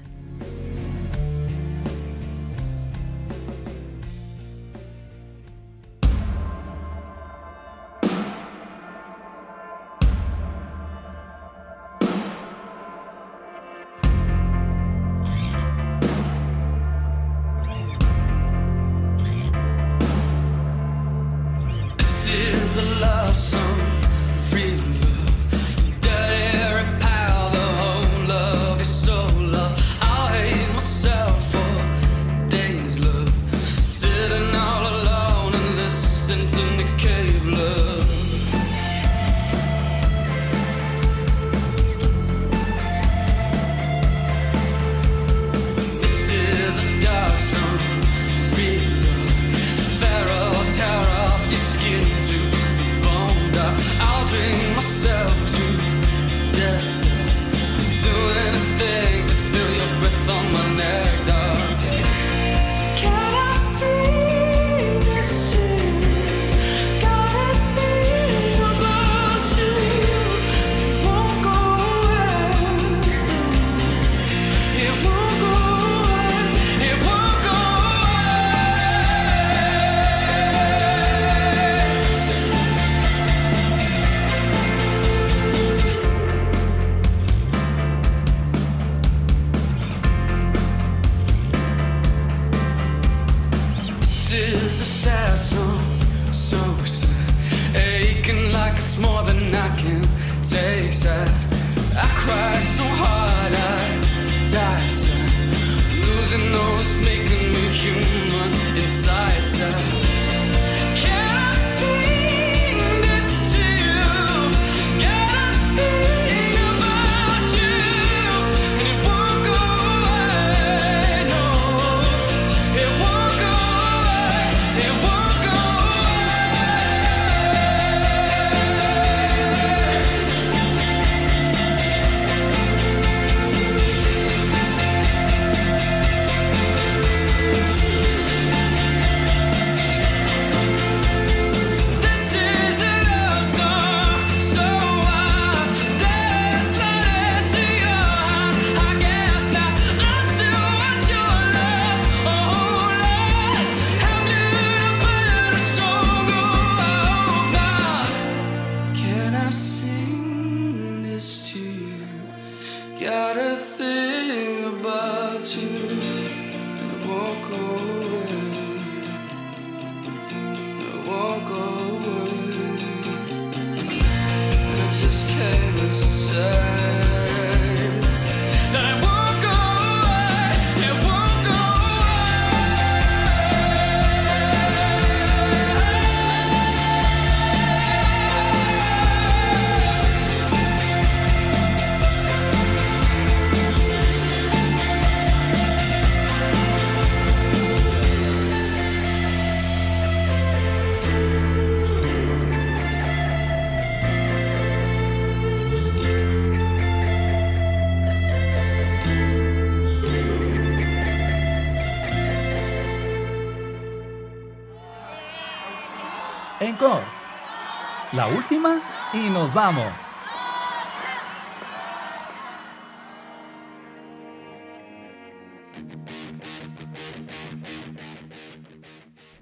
La 218.18 218.26
última 218.26 218.82
y 219.13 219.30
nos 219.30 219.53
vamos. 219.53 220.07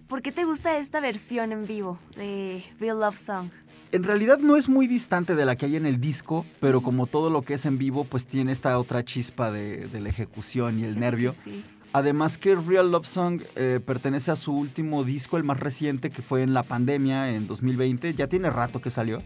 ¿Por 0.10 0.22
qué 0.22 0.34
te 0.34 0.44
gusta 0.44 0.78
esta 0.78 1.00
versión 1.00 1.54
en 1.54 1.66
vivo 1.66 2.00
de 2.18 2.66
Real 2.78 3.00
Love 3.00 3.16
Song? 3.16 3.48
En 3.94 4.04
realidad 4.04 4.40
no 4.40 4.58
es 4.58 4.68
muy 4.68 4.88
distante 4.88 5.36
de 5.36 5.46
la 5.46 5.56
que 5.56 5.68
hay 5.68 5.78
en 5.78 5.86
el 5.86 6.02
disco, 6.02 6.46
pero 6.60 6.82
como 6.82 7.08
todo 7.08 7.30
lo 7.30 7.44
que 7.44 7.54
es 7.54 7.66
en 7.66 7.78
vivo, 7.78 8.04
pues 8.04 8.28
tiene 8.28 8.52
esta 8.52 8.78
otra 8.78 9.06
chispa 9.06 9.52
de, 9.52 9.88
de 9.88 10.02
la 10.02 10.10
ejecución 10.10 10.80
y 10.80 10.84
el 10.84 11.00
nervio. 11.00 11.32
que 11.32 11.38
sí. 11.38 11.66
Además 11.96 12.38
que 12.38 12.56
Real 12.56 12.92
Love 12.92 13.08
Song 13.08 13.42
eh, 13.56 13.80
pertenece 13.80 14.30
a 14.30 14.36
su 14.36 14.52
último 14.52 15.06
disco, 15.06 15.38
el 15.38 15.46
más 15.46 15.62
reciente, 15.62 16.10
que 16.10 16.22
fue 16.22 16.44
en 16.44 16.54
la 16.54 16.64
pandemia 16.64 17.34
en 17.34 17.48
2020. 17.48 18.14
Ya 18.16 18.28
tiene 18.28 18.52
rato 18.52 18.82
que 18.82 18.90
salió, 18.90 19.20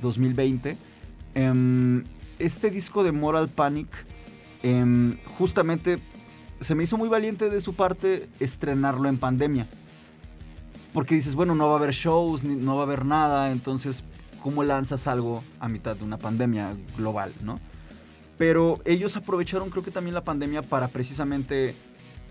2020. 0.00 0.74
Em, 1.34 2.02
este 2.38 2.70
disco 2.70 3.04
de 3.04 3.12
Moral 3.12 3.50
Panic, 3.54 3.88
em, 4.62 5.18
justamente 5.36 5.96
se 6.62 6.74
me 6.74 6.84
hizo 6.84 6.96
muy 6.96 7.10
valiente 7.10 7.50
de 7.50 7.60
su 7.60 7.74
parte 7.74 8.26
estrenarlo 8.40 9.06
en 9.10 9.18
pandemia. 9.18 9.68
Porque 10.94 11.14
dices, 11.14 11.34
bueno, 11.34 11.54
no 11.54 11.66
va 11.66 11.74
a 11.74 11.76
haber 11.76 11.92
shows, 11.92 12.42
no 12.42 12.76
va 12.76 12.84
a 12.84 12.86
haber 12.86 13.04
nada, 13.04 13.52
entonces, 13.52 14.02
¿cómo 14.42 14.64
lanzas 14.64 15.06
algo 15.08 15.44
a 15.60 15.68
mitad 15.68 15.94
de 15.94 16.04
una 16.04 16.16
pandemia 16.16 16.70
global, 16.96 17.34
no? 17.44 17.56
Pero 18.38 18.76
ellos 18.86 19.14
aprovecharon 19.16 19.68
creo 19.68 19.84
que 19.84 19.90
también 19.90 20.14
la 20.14 20.24
pandemia 20.24 20.62
para 20.62 20.88
precisamente 20.88 21.74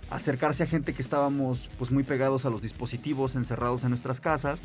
acercarse 0.09 0.63
a 0.63 0.67
gente 0.67 0.93
que 0.93 1.01
estábamos 1.01 1.69
pues 1.77 1.91
muy 1.91 2.03
pegados 2.03 2.45
a 2.45 2.49
los 2.49 2.61
dispositivos, 2.61 3.35
encerrados 3.35 3.83
en 3.83 3.89
nuestras 3.89 4.19
casas. 4.19 4.61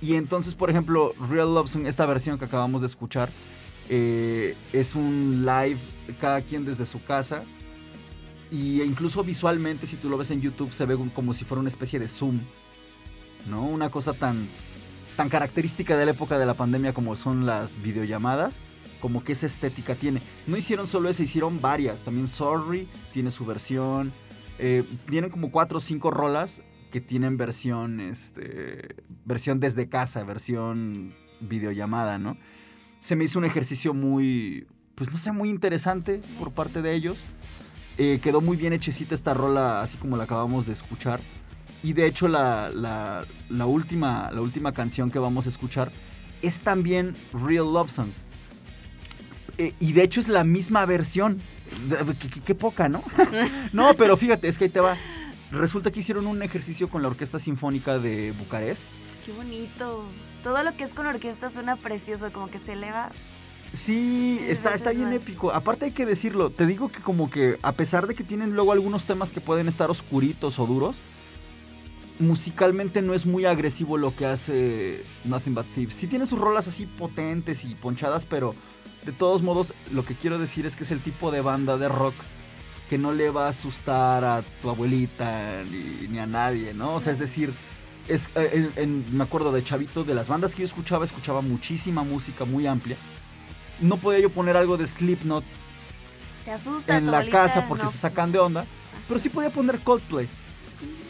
Y 0.00 0.16
entonces, 0.16 0.54
por 0.54 0.68
ejemplo, 0.68 1.14
Real 1.30 1.54
Love 1.54 1.70
Song, 1.70 1.86
esta 1.86 2.06
versión 2.06 2.38
que 2.38 2.44
acabamos 2.44 2.80
de 2.80 2.88
escuchar, 2.88 3.30
eh, 3.88 4.56
es 4.72 4.94
un 4.94 5.44
live, 5.46 5.78
cada 6.20 6.42
quien 6.42 6.64
desde 6.64 6.86
su 6.86 7.02
casa. 7.04 7.44
Y 8.50 8.82
incluso 8.82 9.24
visualmente, 9.24 9.86
si 9.86 9.96
tú 9.96 10.10
lo 10.10 10.18
ves 10.18 10.30
en 10.30 10.40
YouTube, 10.40 10.72
se 10.72 10.84
ve 10.84 10.98
como 11.14 11.34
si 11.34 11.44
fuera 11.44 11.60
una 11.60 11.70
especie 11.70 11.98
de 11.98 12.08
Zoom. 12.08 12.38
¿No? 13.48 13.64
Una 13.64 13.90
cosa 13.90 14.12
tan, 14.12 14.48
tan 15.16 15.28
característica 15.28 15.96
de 15.96 16.04
la 16.04 16.10
época 16.12 16.38
de 16.38 16.46
la 16.46 16.54
pandemia 16.54 16.92
como 16.92 17.16
son 17.16 17.46
las 17.46 17.80
videollamadas 17.82 18.60
como 19.02 19.22
que 19.24 19.32
esa 19.32 19.46
estética 19.46 19.96
tiene. 19.96 20.22
No 20.46 20.56
hicieron 20.56 20.86
solo 20.86 21.08
esa, 21.08 21.24
hicieron 21.24 21.60
varias. 21.60 22.02
También 22.02 22.28
Sorry 22.28 22.88
tiene 23.12 23.32
su 23.32 23.44
versión. 23.44 24.12
Eh, 24.58 24.84
vienen 25.08 25.30
como 25.30 25.50
cuatro 25.50 25.78
o 25.78 25.80
cinco 25.80 26.10
rolas 26.10 26.62
que 26.90 27.00
tienen 27.00 27.36
versión, 27.36 28.00
este, 28.00 28.96
versión 29.24 29.60
desde 29.60 29.88
casa, 29.88 30.24
versión 30.24 31.14
videollamada, 31.40 32.18
¿no? 32.18 32.36
Se 33.00 33.16
me 33.16 33.24
hizo 33.24 33.38
un 33.38 33.44
ejercicio 33.44 33.94
muy, 33.94 34.66
pues 34.94 35.10
no 35.10 35.18
sé, 35.18 35.32
muy 35.32 35.48
interesante 35.48 36.20
por 36.38 36.52
parte 36.52 36.82
de 36.82 36.94
ellos. 36.94 37.18
Eh, 37.98 38.20
quedó 38.22 38.40
muy 38.40 38.56
bien 38.56 38.72
hechecita 38.72 39.14
esta 39.14 39.34
rola, 39.34 39.82
así 39.82 39.96
como 39.98 40.16
la 40.16 40.24
acabamos 40.24 40.66
de 40.66 40.74
escuchar. 40.74 41.20
Y 41.82 41.94
de 41.94 42.06
hecho 42.06 42.28
la, 42.28 42.70
la- 42.70 43.24
la 43.48 43.66
última, 43.66 44.30
la 44.30 44.40
última 44.40 44.72
canción 44.72 45.10
que 45.10 45.18
vamos 45.18 45.46
a 45.46 45.48
escuchar 45.48 45.90
es 46.42 46.60
también 46.60 47.12
Real 47.32 47.72
Love 47.72 47.90
Song. 47.90 48.08
Eh, 49.58 49.74
y 49.80 49.92
de 49.92 50.02
hecho 50.04 50.20
es 50.20 50.28
la 50.28 50.44
misma 50.44 50.86
versión. 50.86 51.40
Qué, 52.44 52.54
poca, 52.54 52.88
¿no? 52.88 53.02
no, 53.72 53.94
pero 53.94 54.16
fíjate, 54.16 54.48
es 54.48 54.58
que 54.58 54.64
ahí 54.64 54.70
te 54.70 54.80
va. 54.80 54.96
Resulta 55.50 55.90
que 55.90 56.00
hicieron 56.00 56.26
un 56.26 56.42
ejercicio 56.42 56.88
con 56.88 57.02
la 57.02 57.08
Orquesta 57.08 57.38
Sinfónica 57.38 57.98
de 57.98 58.32
Bucarest. 58.32 58.84
Qué 59.24 59.32
bonito. 59.32 60.04
Todo 60.42 60.62
lo 60.62 60.76
que 60.76 60.84
es 60.84 60.94
con 60.94 61.06
orquesta 61.06 61.50
suena 61.50 61.76
precioso, 61.76 62.32
como 62.32 62.48
que 62.48 62.58
se 62.58 62.72
eleva. 62.72 63.10
Sí, 63.74 64.40
está, 64.48 64.74
está 64.74 64.90
bien 64.90 65.06
más. 65.06 65.14
épico. 65.14 65.52
Aparte 65.52 65.86
hay 65.86 65.92
que 65.92 66.04
decirlo, 66.04 66.50
te 66.50 66.66
digo 66.66 66.90
que 66.90 67.00
como 67.00 67.30
que 67.30 67.58
a 67.62 67.72
pesar 67.72 68.06
de 68.06 68.14
que 68.14 68.24
tienen 68.24 68.54
luego 68.54 68.72
algunos 68.72 69.04
temas 69.04 69.30
que 69.30 69.40
pueden 69.40 69.68
estar 69.68 69.90
oscuritos 69.90 70.58
o 70.58 70.66
duros, 70.66 71.00
musicalmente 72.18 73.02
no 73.02 73.14
es 73.14 73.26
muy 73.26 73.44
agresivo 73.44 73.96
lo 73.96 74.14
que 74.14 74.26
hace 74.26 75.04
Nothing 75.24 75.54
But 75.54 75.66
Thieves. 75.74 75.94
Sí 75.94 76.06
tiene 76.06 76.26
sus 76.26 76.38
rolas 76.38 76.68
así 76.68 76.86
potentes 76.86 77.64
y 77.64 77.74
ponchadas, 77.74 78.24
pero 78.24 78.54
de 79.04 79.12
todos 79.12 79.42
modos 79.42 79.72
lo 79.92 80.04
que 80.04 80.14
quiero 80.14 80.38
decir 80.38 80.66
es 80.66 80.76
que 80.76 80.84
es 80.84 80.90
el 80.90 81.02
tipo 81.02 81.30
de 81.30 81.40
banda 81.40 81.76
de 81.76 81.88
rock 81.88 82.14
que 82.88 82.98
no 82.98 83.12
le 83.12 83.30
va 83.30 83.46
a 83.46 83.50
asustar 83.50 84.24
a 84.24 84.42
tu 84.60 84.68
abuelita 84.70 85.62
ni, 85.70 86.08
ni 86.08 86.18
a 86.18 86.26
nadie, 86.26 86.74
¿no? 86.74 86.94
O 86.96 87.00
sea, 87.00 87.12
es 87.12 87.18
decir, 87.18 87.52
es, 88.06 88.28
eh, 88.34 88.70
en- 88.76 88.82
en- 88.82 89.16
me 89.16 89.24
acuerdo 89.24 89.50
de 89.50 89.64
Chavito, 89.64 90.04
de 90.04 90.14
las 90.14 90.28
bandas 90.28 90.52
que 90.54 90.60
yo 90.60 90.66
escuchaba, 90.66 91.04
escuchaba 91.04 91.40
muchísima 91.40 92.02
música 92.02 92.44
muy 92.44 92.66
amplia. 92.66 92.96
No 93.80 93.96
podía 93.96 94.20
yo 94.20 94.30
poner 94.30 94.56
algo 94.56 94.76
de 94.76 94.86
Slipknot 94.86 95.42
Se 96.44 96.52
asusta. 96.52 96.96
en 96.98 97.06
la 97.06 97.18
abuelita, 97.18 97.38
casa 97.44 97.66
porque 97.66 97.84
no, 97.84 97.90
se 97.90 97.98
sacan 97.98 98.30
de 98.30 98.38
onda, 98.38 98.66
pero 99.08 99.18
sí 99.18 99.30
podía 99.30 99.50
poner 99.50 99.78
Coldplay. 99.80 100.28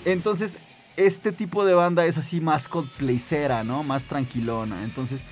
Entonces, 0.05 0.59
este 0.97 1.32
tipo 1.32 1.64
de 1.64 1.74
banda 1.74 2.07
es 2.07 2.16
así 2.16 2.40
más 2.40 2.68
Coldplaycera, 2.68 3.64
¿no? 3.64 3.82
Más 3.82 4.05
tranquilona. 4.05 4.84
Entonces, 4.84 5.22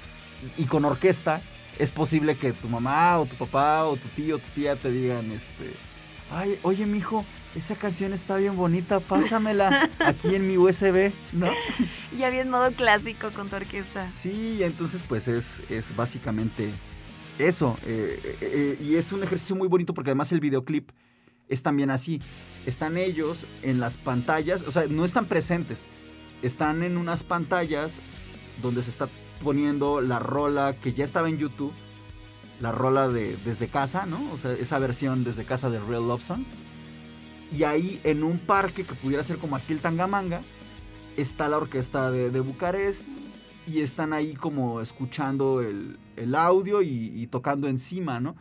y 0.56 0.64
con 0.64 0.84
orquesta, 0.84 1.40
es 1.80 1.90
posible 1.90 2.36
que 2.36 2.52
tu 2.52 2.68
mamá 2.68 3.18
o 3.18 3.26
tu 3.26 3.36
papá 3.36 3.84
o 3.84 3.96
tu 3.96 4.06
tío 4.08 4.36
o 4.36 4.38
tu 4.38 4.48
tía 4.54 4.76
te 4.76 4.90
digan, 4.90 5.30
este, 5.30 5.72
ay, 6.30 6.58
oye, 6.62 6.84
mijo, 6.84 7.24
esa 7.56 7.74
canción 7.74 8.12
está 8.12 8.36
bien 8.36 8.54
bonita, 8.54 9.00
pásamela 9.00 9.88
aquí 9.98 10.34
en 10.34 10.46
mi 10.46 10.58
USB, 10.58 11.10
¿no? 11.32 11.50
Ya 12.18 12.28
bien 12.28 12.50
modo 12.50 12.70
clásico 12.72 13.30
con 13.30 13.48
tu 13.48 13.56
orquesta. 13.56 14.10
Sí, 14.10 14.62
entonces 14.62 15.00
pues 15.08 15.26
es, 15.26 15.60
es 15.70 15.96
básicamente 15.96 16.70
eso. 17.38 17.78
eh, 17.86 18.20
eh, 18.24 18.36
eh, 18.40 18.78
y 18.82 18.96
es 18.96 19.10
un 19.12 19.22
ejercicio 19.22 19.56
muy 19.56 19.68
bonito 19.68 19.94
porque 19.94 20.10
además 20.10 20.30
el 20.32 20.40
videoclip 20.40 20.90
es 21.48 21.62
también 21.62 21.90
así. 21.90 22.20
Están 22.66 22.98
ellos 22.98 23.46
en 23.62 23.80
las 23.80 23.96
pantallas, 23.96 24.62
o 24.62 24.72
sea, 24.72 24.86
no 24.86 25.06
están 25.06 25.24
presentes. 25.24 25.78
Están 26.42 26.82
en 26.82 26.98
unas 26.98 27.22
pantallas 27.22 27.98
donde 28.62 28.82
se 28.82 28.90
está 28.90 29.08
poniendo 29.42 30.00
la 30.00 30.18
rola 30.18 30.74
que 30.80 30.92
ya 30.92 31.04
estaba 31.04 31.28
en 31.28 31.38
YouTube. 31.38 31.72
La 32.60 32.72
rola 32.72 33.08
de 33.08 33.36
desde 33.44 33.68
casa, 33.68 34.04
¿no? 34.06 34.20
O 34.32 34.38
sea, 34.38 34.52
esa 34.52 34.78
versión 34.78 35.24
desde 35.24 35.44
casa 35.44 35.70
de 35.70 35.80
Real 35.80 36.06
Love 36.06 36.22
Song. 36.22 36.42
Y 37.56 37.64
ahí 37.64 37.98
en 38.04 38.22
un 38.22 38.38
parque 38.38 38.84
que 38.84 38.94
pudiera 38.94 39.24
ser 39.24 39.38
como 39.38 39.56
aquí 39.56 39.72
el 39.72 39.80
Tangamanga, 39.80 40.42
está 41.16 41.48
la 41.48 41.56
orquesta 41.56 42.10
de, 42.10 42.40
Bucarest 42.40 43.06
y 43.66 43.80
están 43.80 44.12
ahí 44.12 44.34
como 44.34 44.80
escuchando 44.80 45.60
el, 45.60 45.98
audio 46.34 46.82
y, 46.82 47.26
tocando 47.26 47.66
encima, 47.66 48.20
¿no? 48.20 48.36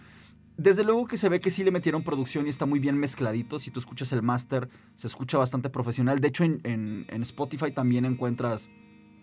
Desde 0.57 0.83
luego 0.83 1.07
que 1.07 1.17
se 1.17 1.29
ve 1.29 1.39
que 1.39 1.49
sí 1.49 1.63
le 1.63 1.71
metieron 1.71 2.03
producción 2.03 2.45
y 2.45 2.49
está 2.49 2.65
muy 2.65 2.79
bien 2.79 2.97
mezcladito. 2.97 3.57
Si 3.59 3.71
tú 3.71 3.79
escuchas 3.79 4.11
el 4.11 4.21
máster, 4.21 4.69
se 4.95 5.07
escucha 5.07 5.37
bastante 5.37 5.69
profesional. 5.69 6.19
De 6.19 6.27
hecho, 6.27 6.43
en 6.43 7.05
Spotify 7.21 7.71
también 7.71 8.03
encuentras 8.03 8.69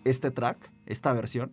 este 0.03 0.31
track, 0.31 0.71
esta 0.85 1.13
versión. 1.13 1.51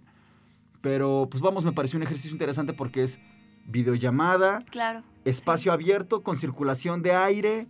Pero 0.85 1.29
pues 1.31 1.43
vamos, 1.43 1.65
me 1.65 1.73
pareció 1.73 1.97
un 1.97 2.03
ejercicio 2.03 2.31
interesante 2.31 2.75
porque 2.75 3.03
es 3.03 3.19
videollamada, 3.65 4.63
claro, 4.71 5.03
espacio 5.25 5.73
abierto 5.73 6.23
con 6.23 6.37
circulación 6.37 7.01
de 7.01 7.15
aire, 7.15 7.67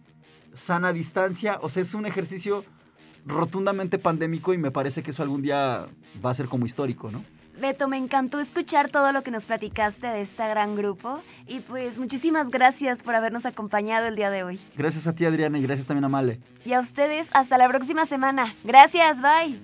sana 0.53 0.93
distancia, 0.93 1.61
o 1.63 1.69
sea, 1.69 1.83
es 1.83 1.95
un 1.95 2.07
ejercicio 2.07 2.65
rotundamente 3.25 4.01
pandémico 4.01 4.53
y 4.53 4.59
me 4.59 4.73
parece 4.73 5.05
que 5.05 5.13
eso 5.13 5.23
algún 5.23 5.43
día 5.43 5.87
va 6.27 6.31
a 6.31 6.35
ser 6.35 6.47
como 6.47 6.67
histórico, 6.67 7.13
¿no? 7.13 7.25
Beto, 7.61 7.87
me 7.87 7.99
encantó 7.99 8.41
escuchar 8.41 8.89
todo 8.89 9.13
lo 9.13 9.23
que 9.23 9.31
nos 9.31 9.47
platicaste 9.47 10.09
de 10.09 10.21
este 10.21 10.49
gran 10.49 10.75
grupo 10.75 11.23
y 11.47 11.61
pues 11.61 11.99
muchísimas 11.99 12.51
gracias 12.51 13.05
por 13.05 13.15
habernos 13.15 13.47
acompañado 13.47 14.09
el 14.09 14.17
día 14.17 14.31
de 14.31 14.43
hoy. 14.43 14.59
Gracias 14.77 15.07
a 15.07 15.15
ti 15.15 15.25
Adriana 15.25 15.57
y 15.57 15.63
gracias 15.63 15.87
también 15.87 16.05
a 16.05 16.09
Male. 16.09 16.41
Y 16.65 16.73
a 16.73 16.81
ustedes, 16.81 17.29
hasta 17.33 17.59
la 17.59 17.69
próxima 17.69 18.07
semana. 18.07 18.57
Gracias, 18.65 19.23
bye. 19.23 19.61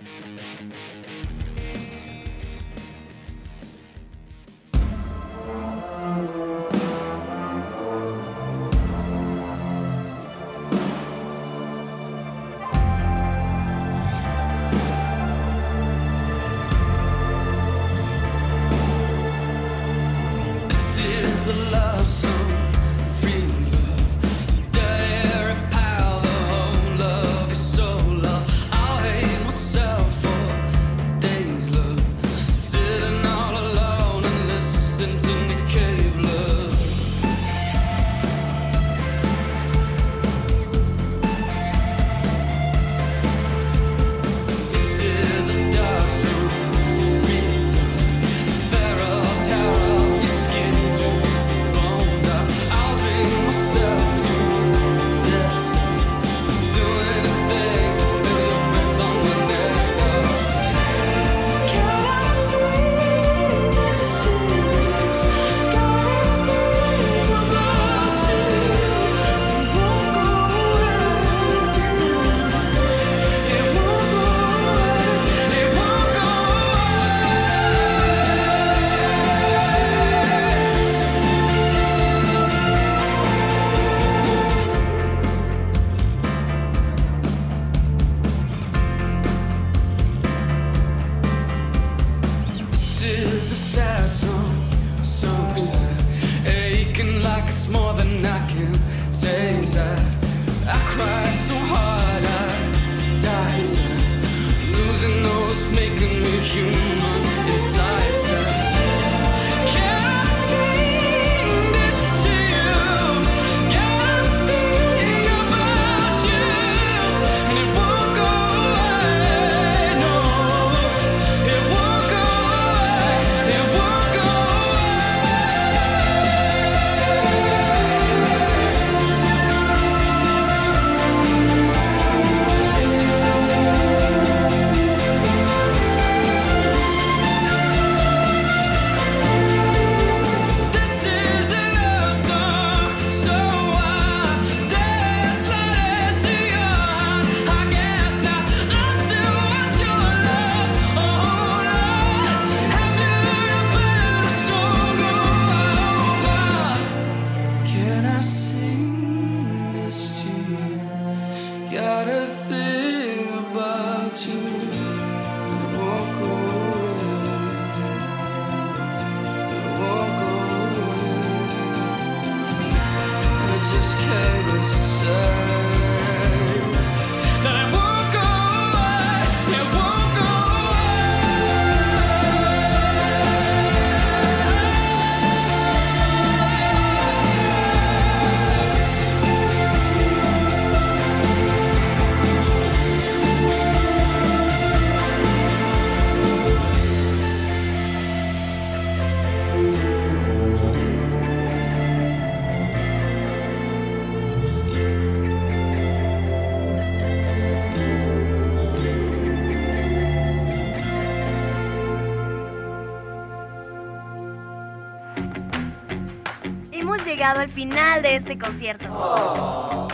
llegado 217.21 217.41
al 217.41 217.51
final 217.51 218.01
de 218.01 218.17
este 218.17 218.39
concierto. 218.39 219.89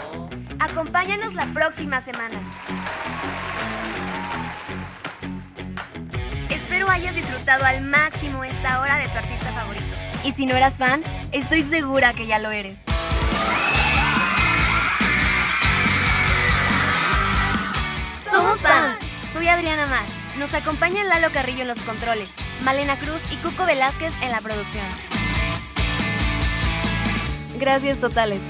Acompáñanos 0.61 1.35
la 1.35 1.47
próxima 1.47 2.01
semana. 2.01 2.39
Espero 6.49 6.89
hayas 6.89 7.17
disfrutado 7.17 7.65
al 7.65 7.81
máximo 7.81 8.45
esta 8.45 8.81
hora 8.81 8.99
de 8.99 9.09
tu 9.09 9.19
artista 9.19 9.47
favorito. 9.47 9.85
Y 10.23 10.31
si 10.31 10.47
no 10.47 10.55
eras 10.55 10.79
fan, 10.79 11.03
estoy 11.33 11.65
segura 11.65 12.15
que 12.15 12.29
ya 12.29 12.39
lo 12.39 12.53
eres. 12.53 12.79
Somos 18.31 18.61
fans. 18.61 18.99
Soy 19.33 19.49
Adriana 19.49 19.87
Mar. 19.87 20.07
Nos 20.39 20.55
acompañan 20.55 21.09
Lalo 21.09 21.33
Carrillo 21.33 21.63
en 21.63 21.69
los 21.69 21.81
controles, 21.81 22.29
Malena 22.63 22.97
Cruz 23.01 23.21
y 23.33 23.37
Cuco 23.39 23.67
Velázquez 23.67 24.13
en 24.23 24.31
la 24.31 24.41
producción. 24.41 25.16
Gracias 27.59 27.99
totales. 27.99 28.43